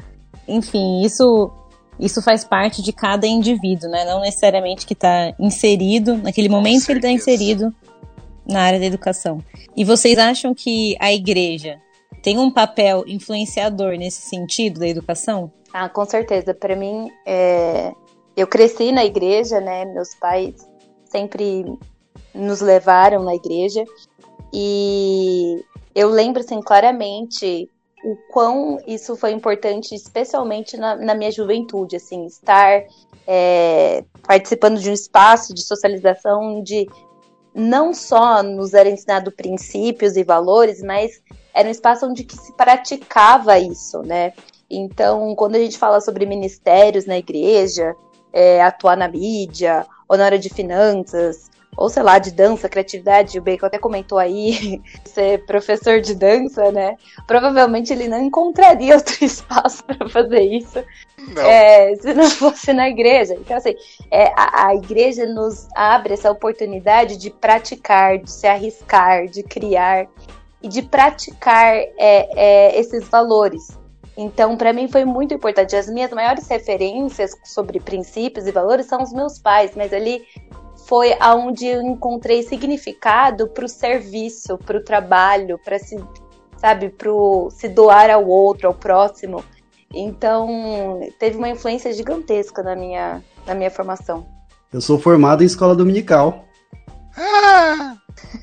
[0.47, 1.51] enfim, isso
[1.99, 4.05] isso faz parte de cada indivíduo, né?
[4.05, 7.73] Não necessariamente que está inserido, naquele momento que ele está inserido
[8.45, 9.43] na área da educação.
[9.75, 11.79] E vocês acham que a igreja
[12.21, 15.51] tem um papel influenciador nesse sentido da educação?
[15.73, 16.53] Ah, com certeza.
[16.53, 17.91] Para mim, é...
[18.35, 19.85] eu cresci na igreja, né?
[19.85, 20.55] Meus pais
[21.05, 21.65] sempre
[22.33, 23.83] nos levaram na igreja
[24.53, 25.63] e
[25.95, 27.69] eu lembro assim claramente
[28.07, 32.85] o quão isso foi importante, especialmente na, na minha juventude, assim, estar
[33.27, 36.87] é, participando de um espaço de socialização onde
[37.53, 41.21] não só nos era ensinado princípios e valores, mas
[41.53, 44.31] era um espaço onde que se praticava isso, né?
[44.69, 47.93] Então, quando a gente fala sobre ministérios na igreja,
[48.31, 53.37] é, atuar na mídia, ou na área de finanças, ou sei lá, de dança, criatividade,
[53.37, 56.97] o Bacon até comentou aí, ser professor de dança, né?
[57.27, 60.83] Provavelmente ele não encontraria outro espaço para fazer isso
[61.27, 61.41] não.
[61.43, 63.33] É, se não fosse na igreja.
[63.33, 63.75] Então, assim,
[64.11, 70.07] é, a, a igreja nos abre essa oportunidade de praticar, de se arriscar, de criar.
[70.61, 73.77] e de praticar é, é, esses valores.
[74.15, 75.75] Então, para mim foi muito importante.
[75.75, 80.25] As minhas maiores referências sobre princípios e valores são os meus pais, mas ali
[80.87, 86.01] foi aonde eu encontrei significado para o serviço, para o trabalho, para se,
[86.57, 87.09] sabe, para
[87.51, 89.43] se doar ao outro, ao próximo.
[89.93, 94.25] Então, teve uma influência gigantesca na minha, na minha formação.
[94.71, 96.45] Eu sou formado em escola dominical.
[97.17, 97.97] Ah!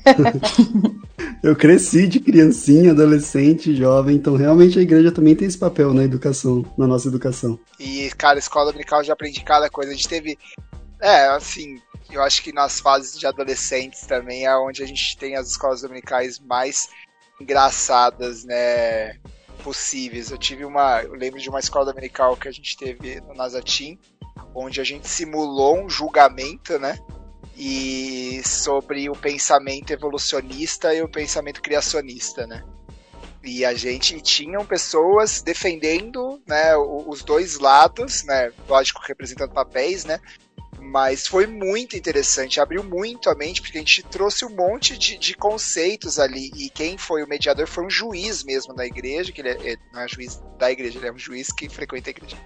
[1.41, 6.03] eu cresci de criancinha, adolescente, jovem, então realmente a igreja também tem esse papel na
[6.03, 7.59] educação, na nossa educação.
[7.79, 9.91] E, cara, escola dominical eu já aprendi cada coisa.
[9.91, 10.37] A gente teve.
[11.01, 11.79] É, assim,
[12.09, 15.81] eu acho que nas fases de adolescentes também é onde a gente tem as escolas
[15.81, 16.89] dominicais mais
[17.39, 19.17] engraçadas, né?
[19.63, 20.31] Possíveis.
[20.31, 21.01] Eu tive uma.
[21.01, 23.99] Eu lembro de uma escola dominical que a gente teve no Nazatim,
[24.53, 26.99] onde a gente simulou um julgamento, né?
[27.57, 32.63] e sobre o pensamento evolucionista e o pensamento criacionista, né?
[33.43, 40.19] E a gente tinham pessoas defendendo, né, os dois lados, né, lógico representando papéis, né,
[40.85, 45.17] mas foi muito interessante, abriu muito a mente, porque a gente trouxe um monte de,
[45.17, 49.41] de conceitos ali, e quem foi o mediador foi um juiz mesmo da igreja, que
[49.41, 52.11] ele é, é não é juiz da igreja, ele é um juiz que frequenta a
[52.11, 52.37] igreja.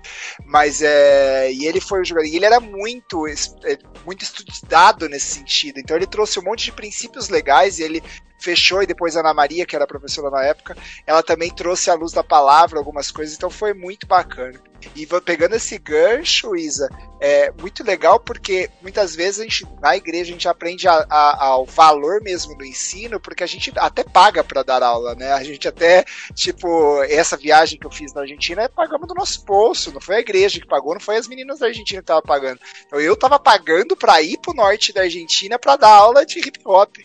[0.45, 1.51] Mas é.
[1.51, 2.27] E ele foi o jogador.
[2.27, 5.79] E ele era muito, é, muito estudado nesse sentido.
[5.79, 8.03] Então ele trouxe um monte de princípios legais e ele
[8.39, 10.75] fechou, e depois a Ana Maria, que era professora na época,
[11.05, 14.59] ela também trouxe à luz da palavra algumas coisas, então foi muito bacana.
[14.95, 20.29] E pegando esse gancho, Isa, é muito legal porque muitas vezes a gente, na igreja
[20.29, 24.43] a gente aprende a, a, ao valor mesmo do ensino, porque a gente até paga
[24.43, 25.33] para dar aula, né?
[25.33, 29.91] A gente até, tipo, essa viagem que eu fiz na Argentina, pagamos do nosso bolso,
[29.91, 32.59] não foi a igreja que pagou, não foi as meninas da Argentina que estavam pagando.
[32.85, 36.59] Então eu tava pagando para ir pro norte da Argentina para dar aula de hip
[36.63, 36.97] hop.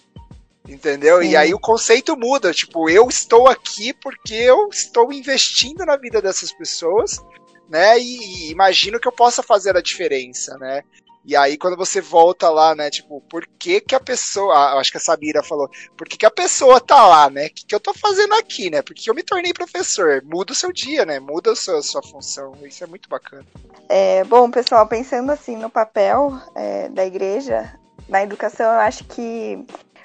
[0.66, 1.20] Entendeu?
[1.20, 1.30] Sim.
[1.30, 2.52] E aí o conceito muda.
[2.52, 7.22] Tipo, eu estou aqui porque eu estou investindo na vida dessas pessoas,
[7.68, 7.98] né?
[7.98, 10.82] E, e imagino que eu possa fazer a diferença, né?
[11.26, 14.90] E aí, quando você volta lá, né, tipo, por que que a pessoa, ah, acho
[14.90, 17.46] que a Sabira falou, por que que a pessoa tá lá, né?
[17.46, 18.82] O que que eu tô fazendo aqui, né?
[18.82, 20.22] Por que eu me tornei professor?
[20.22, 21.18] Muda o seu dia, né?
[21.18, 22.52] Muda a sua, a sua função.
[22.62, 23.46] Isso é muito bacana.
[23.88, 27.74] É, bom, pessoal, pensando assim no papel é, da igreja,
[28.06, 29.64] na educação, eu acho que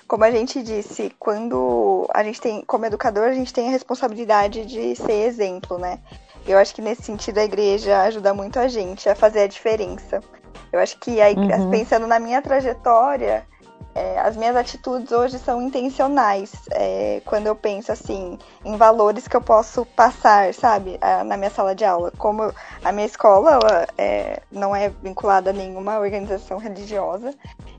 [0.10, 4.66] como a gente disse, quando a gente tem, como educador, a gente tem a responsabilidade
[4.66, 6.00] de ser exemplo, né?
[6.48, 10.20] Eu acho que nesse sentido a igreja ajuda muito a gente a fazer a diferença.
[10.74, 11.70] Eu acho que, a igreja, uhum.
[11.70, 13.46] pensando na minha trajetória,
[13.94, 16.54] é, as minhas atitudes hoje são intencionais.
[16.72, 21.76] É, quando eu penso assim em valores que eu posso passar, sabe, na minha sala
[21.76, 22.12] de aula.
[22.18, 22.52] Como
[22.84, 27.32] a minha escola ela, é, não é vinculada a nenhuma organização religiosa,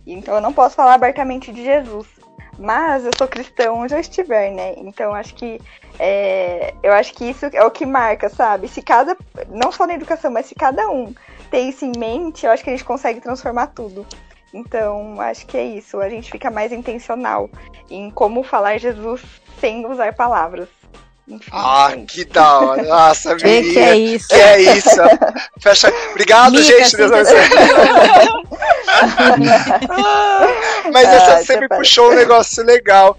[0.07, 2.20] então eu não posso falar abertamente de Jesus.
[2.59, 4.75] Mas eu sou cristão onde eu estiver, né?
[4.77, 5.61] Então acho que
[5.99, 8.69] é, eu acho que isso é o que marca, sabe?
[8.69, 9.17] Se cada,
[9.49, 11.15] não só na educação, mas se cada um
[11.51, 14.07] tem isso em mente, eu acho que a gente consegue transformar tudo.
[14.53, 16.01] Então, acho que é isso.
[16.01, 17.49] A gente fica mais intencional
[17.89, 19.23] em como falar Jesus
[19.61, 20.69] sem usar palavras.
[21.31, 22.83] Enfim, ah, é que da hora.
[22.83, 23.73] Nossa, menina.
[23.73, 24.29] Que é isso.
[24.29, 25.01] Que é isso.
[25.61, 25.93] Fecha.
[26.11, 26.97] Obrigado, Mica, gente.
[26.97, 27.11] Deus
[30.93, 33.17] Mas ah, essa sempre puxou um negócio legal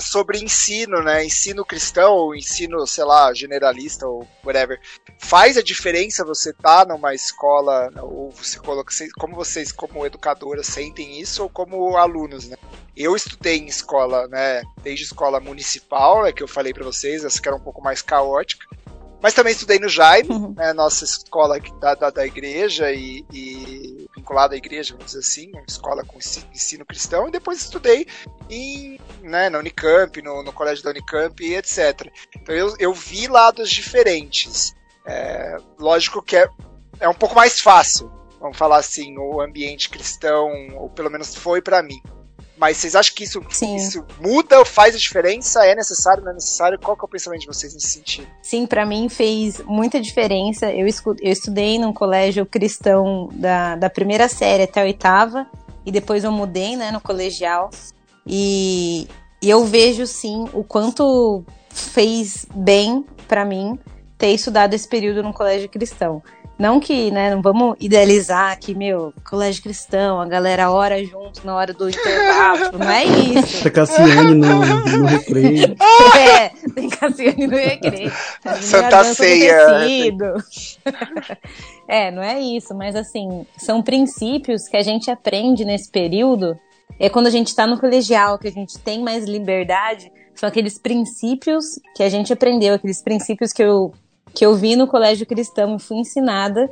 [0.00, 1.24] sobre ensino, né?
[1.24, 4.80] Ensino cristão ou ensino, sei lá, generalista ou whatever.
[5.18, 11.20] Faz a diferença você tá numa escola ou você coloca, como vocês como educadoras sentem
[11.20, 12.56] isso ou como alunos, né?
[12.96, 14.62] Eu estudei em escola, né?
[14.82, 18.02] Desde escola municipal, é que eu falei para vocês, essa que era um pouco mais
[18.02, 18.66] caótica.
[19.20, 20.54] Mas também estudei no Jaime, uhum.
[20.56, 25.50] né, nossa escola da, da, da igreja e, e, vinculada à igreja, vamos dizer assim,
[25.52, 28.06] uma escola com ensino cristão, e depois estudei
[28.50, 32.12] em, né, na Unicamp, no, no colégio da Unicamp e etc.
[32.36, 34.74] Então eu, eu vi lados diferentes.
[35.06, 36.48] É, lógico que é,
[37.00, 41.62] é um pouco mais fácil, vamos falar assim, o ambiente cristão, ou pelo menos foi
[41.62, 42.00] para mim.
[42.58, 43.40] Mas vocês acham que isso,
[43.76, 45.64] isso muda ou faz a diferença?
[45.64, 46.78] É necessário, não é necessário?
[46.78, 48.26] Qual que é o pensamento de vocês nesse sentido?
[48.42, 50.70] Sim, para mim fez muita diferença.
[50.72, 50.86] Eu,
[51.20, 55.46] eu estudei num colégio cristão da, da primeira série até a oitava,
[55.86, 57.70] e depois eu mudei né, no colegial.
[58.26, 59.06] E,
[59.40, 63.78] e eu vejo sim o quanto fez bem para mim
[64.18, 66.22] ter estudado esse período no colégio cristão.
[66.58, 71.54] Não que, né, não vamos idealizar que, meu, colégio cristão, a galera ora junto na
[71.54, 73.62] hora do intervalo, não é isso.
[73.62, 75.76] Tem Cassiane no, no recreio.
[76.18, 78.10] É, tem Cassiane no recreio.
[78.60, 79.58] Santa Ceia.
[81.86, 86.58] é, não é isso, mas assim, são princípios que a gente aprende nesse período.
[86.98, 90.78] É quando a gente tá no colegial, que a gente tem mais liberdade São aqueles
[90.78, 93.92] princípios que a gente aprendeu, aqueles princípios que eu,
[94.34, 96.70] que eu vi no colégio cristão e fui ensinada,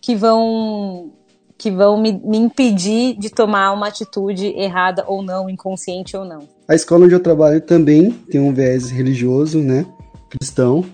[0.00, 1.12] que vão
[1.58, 6.46] que vão me, me, impedir de tomar uma atitude errada ou não, inconsciente ou não.
[6.68, 9.86] A escola onde eu trabalho também tem um viés religioso, né,
[10.28, 10.84] cristão,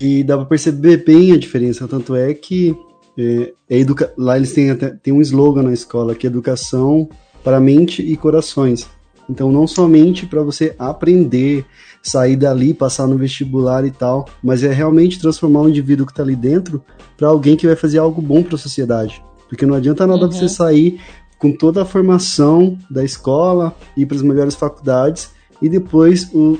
[0.00, 1.86] e dá para perceber bem a diferença.
[1.86, 2.74] Tanto é que
[3.18, 4.12] é, é educa...
[4.16, 7.08] lá eles têm até tem um slogan na escola que é educação
[7.44, 8.88] para mente e corações.
[9.30, 11.64] Então não somente para você aprender,
[12.02, 16.24] sair dali, passar no vestibular e tal, mas é realmente transformar o indivíduo que está
[16.24, 16.82] ali dentro
[17.16, 19.22] para alguém que vai fazer algo bom para a sociedade.
[19.48, 20.32] Porque não adianta nada uhum.
[20.32, 21.00] você sair
[21.38, 25.30] com toda a formação da escola, ir para as melhores faculdades
[25.62, 26.58] e depois o,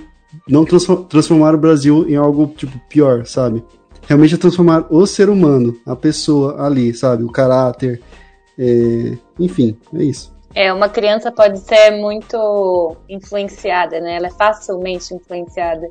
[0.49, 3.65] não transformar o Brasil em algo tipo pior, sabe?
[4.07, 7.25] Realmente é transformar o ser humano, a pessoa ali, sabe?
[7.25, 8.01] O caráter,
[8.57, 9.19] é...
[9.39, 10.33] enfim, é isso.
[10.55, 14.17] É, uma criança pode ser muito influenciada, né?
[14.17, 15.89] Ela é facilmente influenciada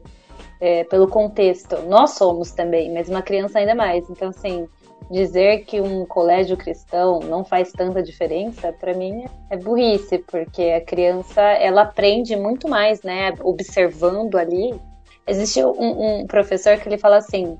[0.59, 1.81] é, pelo contexto.
[1.83, 4.09] Nós somos também, mas uma criança ainda mais.
[4.09, 4.67] Então, assim,
[5.09, 10.81] dizer que um colégio cristão não faz tanta diferença, para mim é burrice, porque a
[10.81, 13.33] criança ela aprende muito mais, né?
[13.41, 14.79] Observando ali.
[15.25, 17.57] Existe um, um professor que ele fala assim: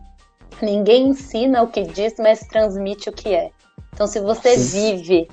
[0.62, 3.52] ninguém ensina o que diz, mas transmite o que é.
[3.94, 5.28] Então, se você vive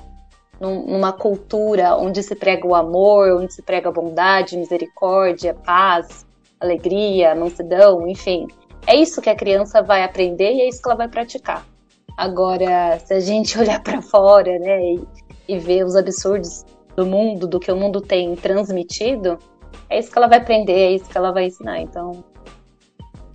[0.60, 6.26] numa cultura onde se prega o amor, onde se prega a bondade, misericórdia, paz,
[6.58, 8.46] alegria, mansidão, enfim,
[8.86, 11.64] é isso que a criança vai aprender e é isso que ela vai praticar.
[12.16, 15.08] Agora, se a gente olhar para fora, né, e,
[15.48, 19.38] e ver os absurdos do mundo, do que o mundo tem transmitido,
[19.90, 21.80] é isso que ela vai aprender, é isso que ela vai ensinar.
[21.80, 22.24] Então,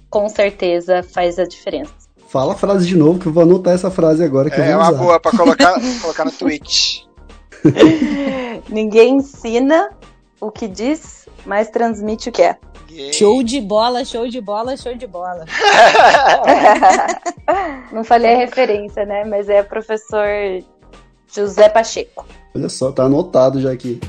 [0.09, 1.93] com certeza faz a diferença.
[2.27, 4.77] Fala a frase de novo, que eu vou anotar essa frase agora que é, eu
[4.77, 4.87] vou usar.
[4.87, 7.10] É uma boa para colocar, colocar no tweet.
[8.69, 9.91] Ninguém ensina
[10.39, 12.57] o que diz, mas transmite o que é.
[13.13, 15.45] Show de bola, show de bola, show de bola.
[17.91, 19.23] Não falei a referência, né?
[19.23, 20.27] Mas é professor
[21.33, 22.25] José Pacheco.
[22.53, 23.99] Olha só, tá anotado já aqui.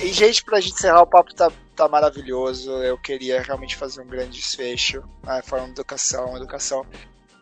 [0.00, 2.70] E, gente, pra gente encerrar, o papo tá, tá maravilhoso.
[2.70, 5.02] Eu queria realmente fazer um grande desfecho.
[5.24, 5.42] Né?
[5.44, 6.86] Falando de educação, educação.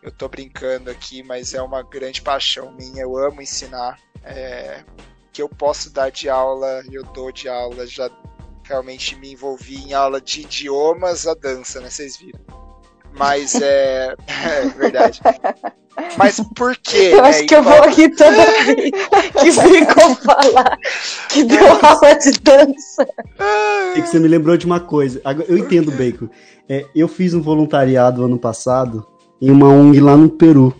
[0.03, 3.03] Eu tô brincando aqui, mas é uma grande paixão minha.
[3.03, 3.97] Eu amo ensinar.
[4.21, 4.83] É,
[5.31, 8.09] que eu posso dar de aula, eu dou de aula, já
[8.63, 11.89] realmente me envolvi em aula de idiomas, a dança, né?
[11.89, 12.39] Vocês viram.
[13.17, 15.21] Mas é, é verdade.
[16.17, 17.11] Mas por quê?
[17.13, 17.45] Eu acho né?
[17.45, 18.91] que eu vou rir toda vez
[19.39, 20.77] que ficam falar
[21.29, 23.07] que deu aula de dança.
[23.95, 25.21] É que você me lembrou de uma coisa.
[25.47, 26.27] Eu entendo, Bacon.
[26.67, 29.07] É, eu fiz um voluntariado ano passado
[29.43, 30.73] em uma ONG lá no Peru.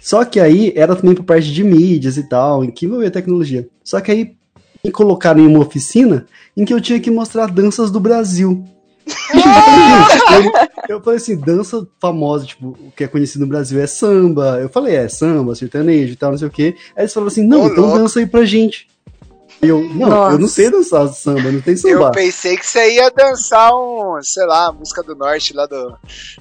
[0.00, 3.68] Só que aí era também por parte de mídias e tal, em que envolvia tecnologia.
[3.84, 4.34] Só que aí
[4.82, 6.26] me colocaram em uma oficina
[6.56, 8.64] em que eu tinha que mostrar danças do Brasil.
[10.88, 14.58] eu, eu falei assim, dança famosa, tipo, o que é conhecido no Brasil é samba.
[14.58, 16.74] Eu falei, é, samba, sertanejo e tal, não sei o quê.
[16.96, 18.88] Aí eles falaram assim, não, então dança aí pra gente.
[19.62, 20.34] Eu, não, Nossa.
[20.34, 22.06] eu não sei dançar samba, não tem samba.
[22.06, 25.94] Eu pensei que você ia dançar um, sei lá, a música do norte lá do.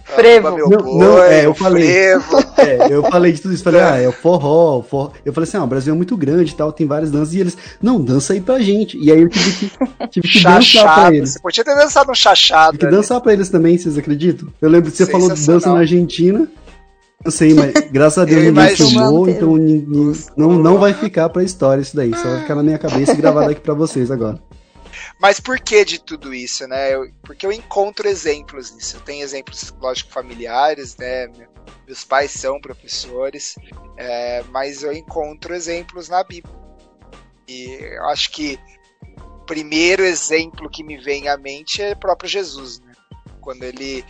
[0.03, 0.49] Frevo.
[0.49, 1.86] Não, boi, não, é, eu falei.
[1.86, 2.41] Frevo.
[2.61, 3.63] É, eu falei de tudo isso.
[3.63, 5.11] Falei, ah, é o forró, o forró.
[5.26, 7.34] Eu falei assim, ah, o Brasil é muito grande e tal, tem várias danças.
[7.34, 8.97] E eles, não, dança aí pra gente.
[8.99, 9.72] E aí eu tive que,
[10.09, 11.32] tive que dançar pra eles.
[11.32, 12.78] Você podia ter dançado um chachado.
[12.78, 14.47] Tive que dançar pra eles também, vocês acreditam?
[14.61, 16.47] Eu lembro que você falou de dança na Argentina.
[17.24, 21.43] Eu sei, mas graças a Deus ninguém filmou, então ninguém, não, não vai ficar pra
[21.43, 22.11] história isso daí.
[22.15, 24.41] Só vai ficar na minha cabeça e gravado aqui pra vocês agora.
[25.20, 26.96] Mas por que de tudo isso, né?
[26.96, 28.97] Eu, porque eu encontro exemplos nisso.
[28.97, 31.32] Eu tenho exemplos, lógico, familiares, né?
[31.86, 33.55] Meus pais são professores,
[33.97, 36.54] é, mas eu encontro exemplos na Bíblia.
[37.47, 37.66] E
[37.96, 38.59] eu acho que
[39.16, 42.93] o primeiro exemplo que me vem à mente é o próprio Jesus, né?
[43.39, 44.04] Quando ele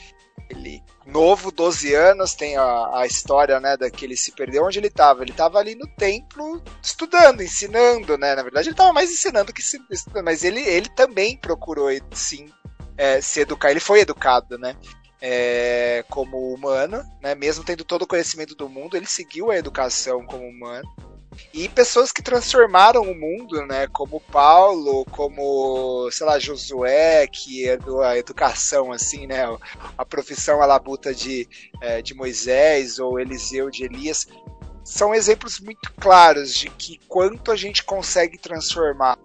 [0.50, 5.24] ele novo, 12 anos, tem a, a história, né, daquele se perdeu onde ele estava.
[5.24, 8.36] Ele estava ali no templo estudando, ensinando, né?
[8.36, 12.50] Na verdade, ele estava mais ensinando que se, estudando, mas ele, ele também procurou, sim,
[12.98, 13.72] é, se educar.
[13.72, 14.76] Ele foi educado, né?
[15.20, 17.36] É, como humano, né?
[17.36, 20.88] Mesmo tendo todo o conhecimento do mundo, ele seguiu a educação como humano
[21.54, 23.88] e pessoas que transformaram o mundo, né?
[23.88, 29.44] Como Paulo, como, sei lá, Josué, que é a educação, assim, né?
[29.98, 31.48] A profissão à labuta de,
[31.82, 34.28] é, de Moisés, ou Eliseu de Elias,
[34.84, 39.18] são exemplos muito claros de que quanto a gente consegue transformar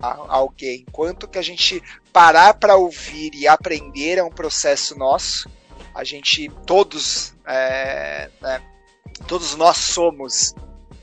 [0.00, 5.48] alguém, quanto que a gente parar para ouvir e aprender é um processo nosso.
[5.94, 8.62] A gente, todos, é, né,
[9.26, 10.54] todos nós somos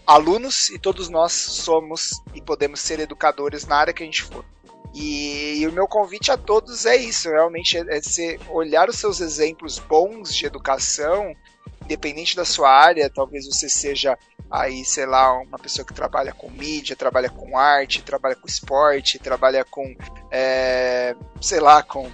[0.07, 4.45] alunos e todos nós somos e podemos ser educadores na área que a gente for.
[4.93, 8.97] E, e, o meu convite a todos é isso, realmente é, é ser, olhar os
[8.97, 11.35] seus exemplos bons de educação,
[11.84, 14.17] independente da sua área, talvez você seja
[14.49, 19.19] aí, sei lá, uma pessoa que trabalha com mídia, trabalha com arte, trabalha com esporte,
[19.19, 19.95] trabalha com,
[20.31, 22.09] é, sei lá, com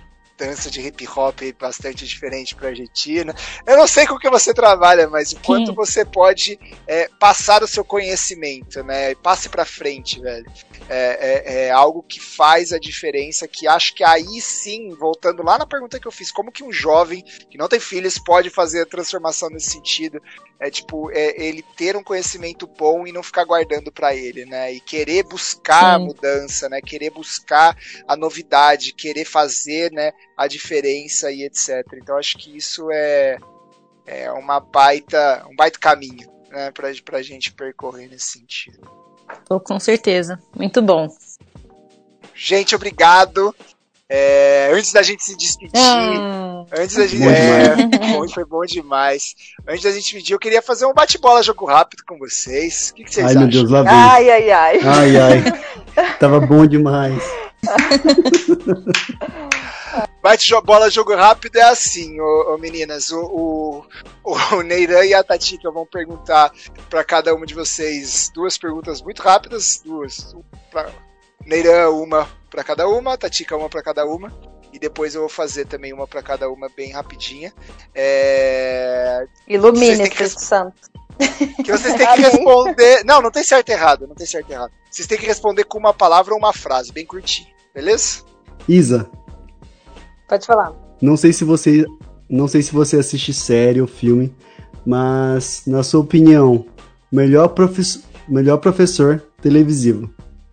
[0.45, 3.33] dança de hip hop bastante diferente para Argentina.
[3.65, 5.75] Eu não sei com que você trabalha, mas o quanto sim.
[5.75, 9.15] você pode é, passar o seu conhecimento, né?
[9.15, 10.45] Passe para frente, velho.
[10.89, 15.57] É, é, é, algo que faz a diferença, que acho que aí sim, voltando lá
[15.57, 18.81] na pergunta que eu fiz, como que um jovem que não tem filhos pode fazer
[18.81, 20.21] a transformação nesse sentido?
[20.59, 24.71] É tipo, é, ele ter um conhecimento bom e não ficar guardando para ele, né?
[24.71, 26.79] E querer buscar a mudança, né?
[26.79, 27.75] Querer buscar
[28.07, 30.13] a novidade, querer fazer, né?
[30.37, 31.85] a diferença e etc.
[31.93, 33.37] Então acho que isso é,
[34.05, 38.79] é uma baita, um baita caminho né, para a gente percorrer nesse sentido.
[39.47, 40.41] Tô com certeza.
[40.55, 41.07] Muito bom.
[42.35, 43.55] Gente, obrigado.
[44.15, 46.67] É, antes da gente se despedir, hum.
[46.77, 47.23] antes da gente.
[47.23, 47.75] É,
[48.31, 49.33] foi bom demais.
[49.67, 52.91] Antes da gente pedir, eu queria fazer um bate-bola jogo rápido com vocês.
[52.91, 53.41] O que, que vocês ai, acham?
[53.41, 53.91] Ai, meu Deus, lá vem.
[53.91, 54.79] Ai, ai, ai.
[54.85, 55.41] Ai, ai.
[56.19, 57.23] Tava bom demais.
[60.21, 63.09] Bate bola jogo rápido é assim, ô, ô meninas.
[63.09, 63.83] O,
[64.23, 66.51] o, o Neiran e a Tatika vão perguntar
[66.87, 70.35] para cada uma de vocês duas perguntas muito rápidas, duas.
[70.69, 70.91] Pra,
[71.47, 74.31] Neiran, uma para cada uma, Tatika, uma para cada uma.
[74.71, 77.51] E depois eu vou fazer também uma para cada uma bem rapidinha.
[77.95, 79.25] É...
[79.47, 80.29] Ilumine, Espírito que...
[80.29, 80.93] Santo.
[81.63, 83.03] Que vocês têm que responder.
[83.03, 84.71] Não, não tem certo e errado, não tem certo e errado.
[84.91, 88.23] Vocês têm que responder com uma palavra ou uma frase, bem curtinho, beleza?
[88.67, 89.09] Isa,
[90.27, 90.73] Pode falar.
[91.01, 91.85] Não sei se você,
[92.29, 94.33] não sei se você assiste série ou filme,
[94.85, 96.65] mas na sua opinião,
[97.11, 100.09] melhor, professor, melhor professor televisivo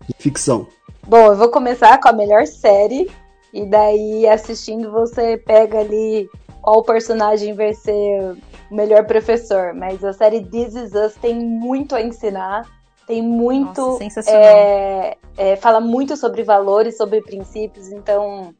[0.07, 0.67] de ficção.
[1.07, 3.09] Bom, eu vou começar com a melhor série
[3.53, 6.29] e daí assistindo você pega ali
[6.61, 8.35] qual personagem vai ser
[8.69, 9.73] o melhor professor.
[9.73, 12.69] Mas a série This Is Us tem muito a ensinar.
[13.07, 13.81] Tem muito.
[13.81, 14.41] Nossa, sensacional.
[14.41, 17.91] É, é, fala muito sobre valores, sobre princípios.
[17.91, 18.53] Então,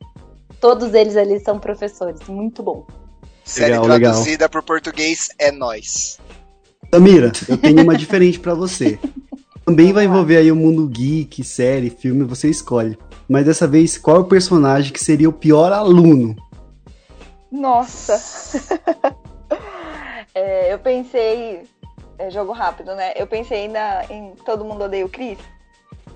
[0.62, 2.22] Todos eles ali são professores.
[2.28, 2.86] Muito bom.
[3.44, 6.20] Série legal, traduzida para o português é nós.
[6.94, 9.00] Samira, eu tenho uma diferente para você.
[9.66, 12.98] Também vai envolver aí o mundo geek, série, filme, você escolhe.
[13.30, 16.36] Mas dessa vez, qual é o personagem que seria o pior aluno?
[17.52, 18.20] Nossa!
[20.34, 21.64] é, eu pensei.
[22.18, 23.14] É, jogo rápido, né?
[23.16, 25.38] Eu pensei na, em Todo Mundo Odeia o Chris.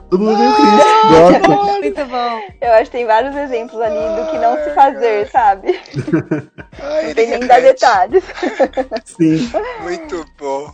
[0.09, 1.41] Todo mundo odeia o Chris.
[1.41, 1.73] Gosta.
[1.79, 2.41] Muito bom.
[2.61, 5.79] Eu acho que tem vários exemplos ali do que não se fazer, sabe?
[6.79, 8.23] Ai, não tem nem dar detalhes.
[9.03, 9.51] Sim.
[9.81, 10.73] Muito bom.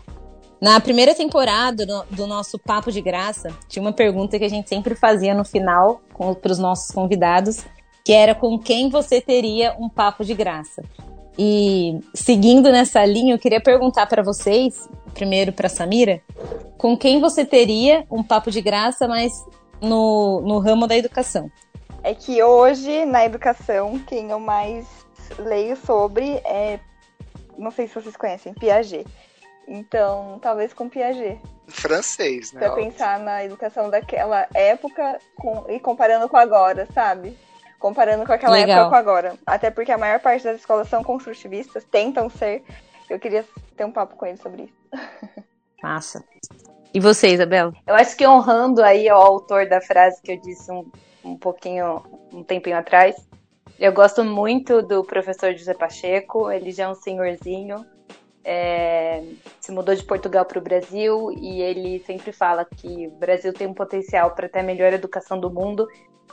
[0.61, 4.93] Na primeira temporada do, nosso Papo de Graça, tinha uma pergunta que a gente sempre
[4.93, 6.03] fazia no final
[6.39, 7.65] para os nossos convidados,
[8.05, 10.83] que era com quem você teria um papo de graça.
[11.35, 16.21] E seguindo nessa linha, eu queria perguntar para vocês, primeiro para Samira,
[16.77, 19.31] com quem você teria um papo de graça, mas
[19.81, 21.49] no, no ramo da educação?
[22.03, 24.85] É que hoje, na educação, quem eu mais
[25.39, 26.79] leio sobre é.
[27.57, 29.07] Não sei se vocês conhecem, Piaget.
[29.67, 31.39] Então, talvez com Piaget.
[31.67, 32.59] Francês, né?
[32.59, 37.37] Pra pensar na educação daquela época com, e comparando com agora, sabe?
[37.81, 38.81] comparando com aquela Legal.
[38.81, 39.35] época com agora.
[39.45, 42.63] Até porque a maior parte das escolas são construtivistas, tentam ser.
[43.09, 43.43] Eu queria
[43.75, 44.73] ter um papo com ele sobre isso.
[45.83, 46.23] Massa.
[46.93, 47.73] E você, Isabela?
[47.87, 50.89] Eu acho que honrando aí o autor da frase que eu disse um,
[51.25, 53.15] um pouquinho, um tempinho atrás,
[53.79, 57.83] eu gosto muito do professor José Pacheco, ele já é um senhorzinho,
[58.43, 59.23] é,
[59.59, 63.67] se mudou de Portugal para o Brasil e ele sempre fala que o Brasil tem
[63.67, 65.87] um potencial para ter a melhor educação do mundo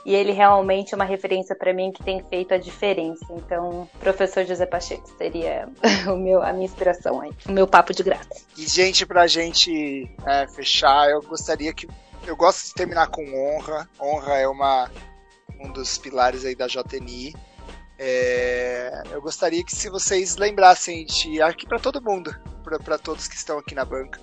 [0.05, 3.25] e ele realmente é uma referência para mim que tem feito a diferença.
[3.31, 5.67] Então, professor José Pacheco seria
[6.07, 8.29] o meu, a minha inspiração aí, o meu papo de graça.
[8.57, 11.87] E, gente, para a gente é, fechar, eu gostaria que.
[12.25, 13.89] Eu gosto de terminar com honra.
[13.99, 14.89] Honra é uma,
[15.59, 17.33] um dos pilares aí da JNI.
[18.01, 23.35] É, eu gostaria que se vocês lembrassem de aqui para todo mundo, para todos que
[23.35, 24.21] estão aqui na banca,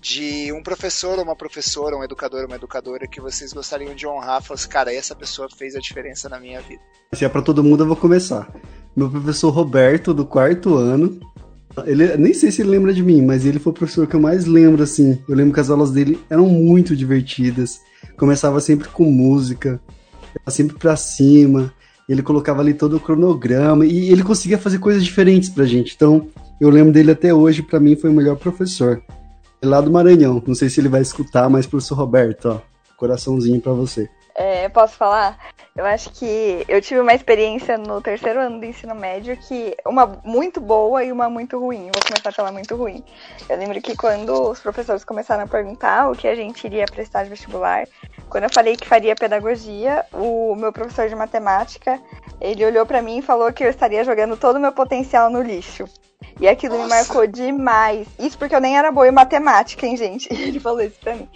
[0.00, 4.06] de um professor ou uma professora, um educador ou uma educadora que vocês gostariam de
[4.06, 6.80] honrar, falar assim, cara, essa pessoa fez a diferença na minha vida.
[7.12, 8.48] Se é para todo mundo, eu vou começar.
[8.94, 11.18] Meu professor Roberto, do quarto ano,
[11.84, 14.20] ele, nem sei se ele lembra de mim, mas ele foi o professor que eu
[14.20, 15.20] mais lembro, assim.
[15.28, 17.80] Eu lembro que as aulas dele eram muito divertidas.
[18.16, 19.80] Começava sempre com música,
[20.46, 21.74] sempre pra cima.
[22.08, 25.94] Ele colocava ali todo o cronograma e ele conseguia fazer coisas diferentes pra gente.
[25.94, 26.28] Então,
[26.60, 29.02] eu lembro dele até hoje, para mim foi o melhor professor.
[29.62, 30.42] Lá do Maranhão.
[30.46, 32.60] Não sei se ele vai escutar, mas professor Roberto, ó,
[32.96, 34.08] coraçãozinho para você.
[34.34, 35.38] É, posso falar?
[35.76, 40.06] Eu acho que eu tive uma experiência no terceiro ano do ensino médio que uma
[40.24, 41.90] muito boa e uma muito ruim.
[41.92, 43.04] Vou começar pela muito ruim.
[43.46, 47.24] Eu lembro que quando os professores começaram a perguntar o que a gente iria prestar
[47.24, 47.86] de vestibular,
[48.30, 52.00] quando eu falei que faria pedagogia, o meu professor de matemática,
[52.40, 55.42] ele olhou para mim e falou que eu estaria jogando todo o meu potencial no
[55.42, 55.84] lixo.
[56.40, 56.84] E aquilo Nossa.
[56.84, 58.08] me marcou demais.
[58.18, 60.26] Isso porque eu nem era boa em matemática, hein, gente?
[60.32, 61.28] Ele falou isso pra mim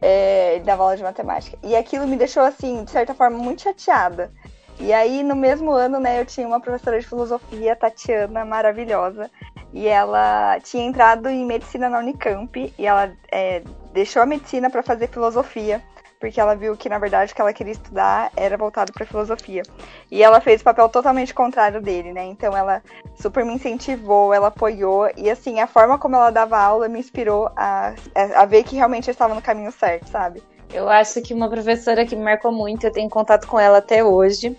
[0.00, 1.58] é, dava aula de matemática.
[1.62, 4.30] E aquilo me deixou, assim, de certa forma, muito chateada.
[4.78, 9.30] E aí, no mesmo ano, né, eu tinha uma professora de filosofia, Tatiana, maravilhosa,
[9.72, 13.62] e ela tinha entrado em medicina na Unicamp, e ela é,
[13.92, 15.82] deixou a medicina para fazer filosofia
[16.18, 19.62] porque ela viu que na verdade o que ela queria estudar era voltado para filosofia.
[20.10, 22.24] E ela fez o papel totalmente contrário dele, né?
[22.24, 22.82] Então ela
[23.14, 27.50] super me incentivou, ela apoiou e assim, a forma como ela dava aula me inspirou
[27.56, 27.94] a,
[28.34, 30.42] a ver que realmente eu estava no caminho certo, sabe?
[30.72, 34.04] Eu acho que uma professora que me marcou muito, eu tenho contato com ela até
[34.04, 34.56] hoje,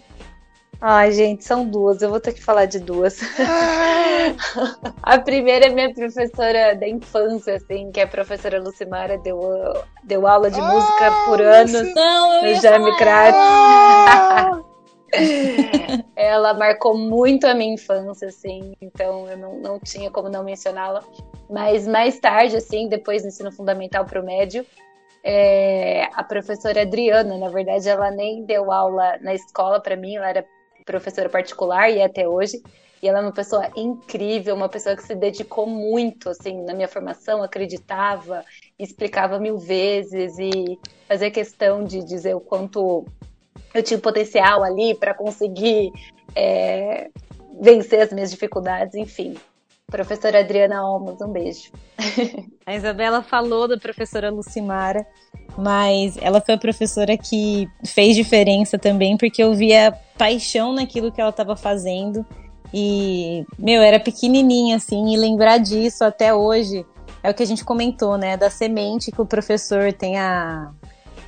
[0.79, 2.01] Ai, gente, são duas.
[2.01, 3.19] Eu vou ter que falar de duas.
[5.01, 9.39] a primeira é minha professora da infância, assim, que é a professora Lucimara, deu,
[10.03, 13.37] deu aula de ah, música por anos não, no Jaime Kratz.
[16.15, 21.03] ela marcou muito a minha infância, assim, então eu não, não tinha como não mencioná-la.
[21.49, 24.65] Mas mais tarde, assim, depois do ensino fundamental para o médio,
[25.23, 30.29] é, a professora Adriana, na verdade, ela nem deu aula na escola para mim, ela
[30.29, 30.45] era
[30.87, 32.63] professora particular e é até hoje.
[33.03, 36.87] E ela é uma pessoa incrível, uma pessoa que se dedicou muito, assim, na minha
[36.87, 38.43] formação, acreditava,
[38.79, 43.05] explicava mil vezes e fazia questão de dizer o quanto
[43.71, 45.91] eu tinha potencial ali para conseguir
[46.35, 47.09] é,
[47.61, 49.35] vencer as minhas dificuldades, enfim.
[49.89, 51.71] Professora Adriana Olmos, um beijo.
[52.65, 55.07] A Isabela falou da professora Lucimara,
[55.57, 61.21] mas ela foi a professora que fez diferença também, porque eu via paixão naquilo que
[61.21, 62.25] ela estava fazendo.
[62.73, 66.85] E, meu, era pequenininha, assim, e lembrar disso até hoje
[67.23, 68.35] é o que a gente comentou, né?
[68.35, 70.69] Da semente que o professor tem a,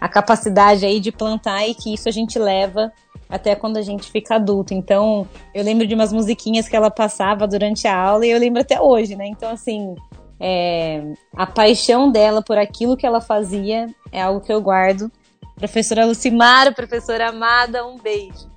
[0.02, 2.92] a capacidade aí de plantar e que isso a gente leva
[3.30, 4.74] até quando a gente fica adulto.
[4.74, 8.62] Então, eu lembro de umas musiquinhas que ela passava durante a aula e eu lembro
[8.62, 9.28] até hoje, né?
[9.28, 9.96] Então, assim,
[10.40, 11.04] é,
[11.36, 15.12] a paixão dela por aquilo que ela fazia é algo que eu guardo.
[15.56, 18.50] Professora Lucimara, professora amada, um beijo.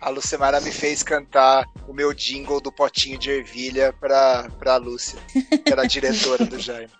[0.00, 5.18] A Lucimara me fez cantar o meu jingle do potinho de ervilha pra, pra Lúcia,
[5.64, 6.90] que era a diretora do Jaime.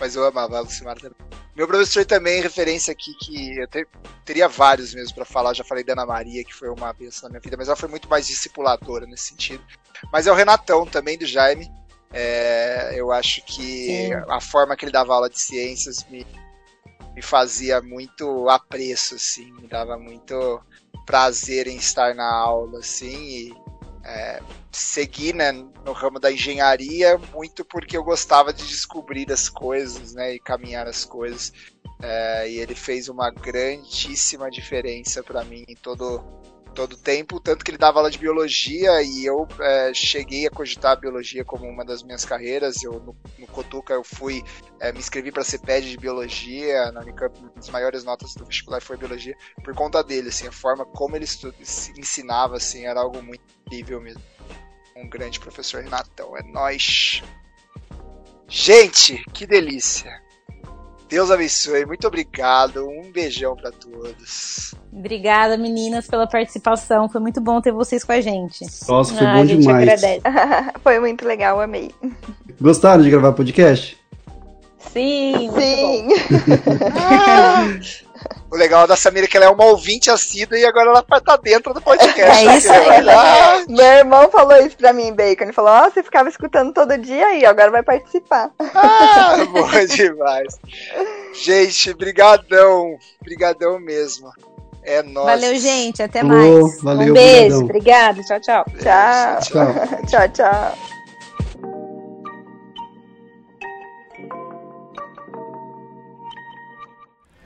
[0.00, 1.27] Mas eu amava a Lucimara também.
[1.58, 3.88] Meu professor também, referência aqui, que eu ter,
[4.24, 5.54] teria vários mesmo para falar.
[5.54, 7.88] Já falei da Ana Maria, que foi uma bênção na minha vida, mas ela foi
[7.88, 9.64] muito mais discipuladora nesse sentido.
[10.12, 11.68] Mas é o Renatão também, do Jaime.
[12.12, 14.14] É, eu acho que Sim.
[14.28, 16.24] a forma que ele dava aula de ciências me,
[17.12, 20.62] me fazia muito apreço, assim, me dava muito
[21.04, 23.54] prazer em estar na aula, assim, e
[24.08, 24.40] é,
[24.72, 30.34] segui né, no ramo da engenharia muito porque eu gostava de descobrir as coisas, né,
[30.34, 31.52] e caminhar as coisas.
[32.00, 36.24] É, e ele fez uma grandíssima diferença para mim em todo
[36.78, 40.92] todo tempo, tanto que ele dava aula de biologia e eu é, cheguei a cogitar
[40.92, 42.84] a biologia como uma das minhas carreiras.
[42.84, 44.44] Eu no, no Cotuca eu fui
[44.78, 48.80] é, me inscrevi para CPED de biologia na Unicamp, uma das maiores notas do vestibular
[48.80, 51.26] foi biologia por conta dele, assim, a forma como ele
[51.96, 54.22] ensinava assim era algo muito incrível mesmo.
[54.94, 57.24] Um grande professor Renatão, é nós.
[58.46, 60.22] Gente, que delícia.
[61.08, 64.74] Deus abençoe, muito obrigado, um beijão para todos.
[64.92, 67.08] Obrigada, meninas, pela participação.
[67.08, 68.66] Foi muito bom ter vocês com a gente.
[68.86, 70.02] Nossa, foi ah, bom demais.
[70.82, 71.90] foi muito legal, amei.
[72.60, 73.98] Gostaram de gravar podcast?
[74.92, 76.08] Sim, sim.
[78.50, 81.36] O legal da Samira é que ela é uma ouvinte assídua e agora ela tá
[81.36, 82.48] dentro do podcast.
[82.48, 83.08] É isso aí.
[83.10, 85.44] Ah, Meu irmão falou isso pra mim, Bacon.
[85.44, 88.50] Ele falou: Ó, oh, você ficava escutando todo dia aí, agora vai participar.
[88.58, 90.58] Ah, boa demais.
[91.34, 92.96] Gente, brigadão.
[93.22, 94.32] Brigadão mesmo.
[94.82, 95.26] É nóis.
[95.26, 96.02] Valeu, gente.
[96.02, 96.82] Até mais.
[96.82, 97.58] valeu, um beijo.
[97.58, 98.24] Obrigado.
[98.24, 98.64] Tchau, tchau.
[98.80, 99.40] Tchau.
[99.42, 100.28] Tchau, tchau.
[100.28, 100.87] tchau.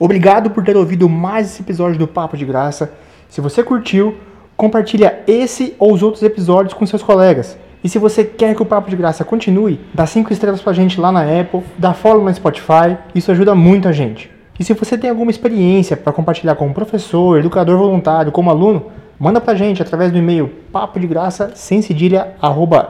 [0.05, 2.93] Obrigado por ter ouvido mais esse episódio do Papo de Graça.
[3.29, 4.16] Se você curtiu,
[4.57, 7.57] compartilha esse ou os outros episódios com seus colegas.
[7.85, 11.01] E se você quer que o Papo de Graça continue, dá 5 estrelas pra gente
[11.01, 14.29] lá na Apple, dá follow no Spotify, isso ajuda muito a gente.
[14.59, 18.87] E se você tem alguma experiência para compartilhar como professor, educador voluntário, como aluno,
[19.20, 22.35] manda pra gente através do e-mail papo de graça sem cedilha,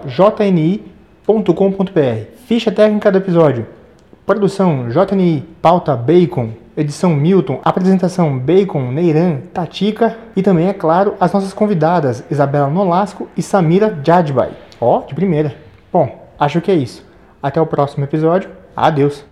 [0.07, 0.81] jni.com.br.
[2.47, 3.67] Ficha técnica do episódio
[4.25, 11.33] Produção JNI, pauta Bacon, edição Milton, apresentação Bacon, Neiran, Tatica e também, é claro, as
[11.33, 14.53] nossas convidadas Isabela Nolasco e Samira Jadbai.
[14.81, 15.57] Ó, de primeira.
[15.93, 17.05] Bom, acho que é isso.
[17.43, 18.49] Até o próximo episódio.
[18.77, 19.25] Adeus.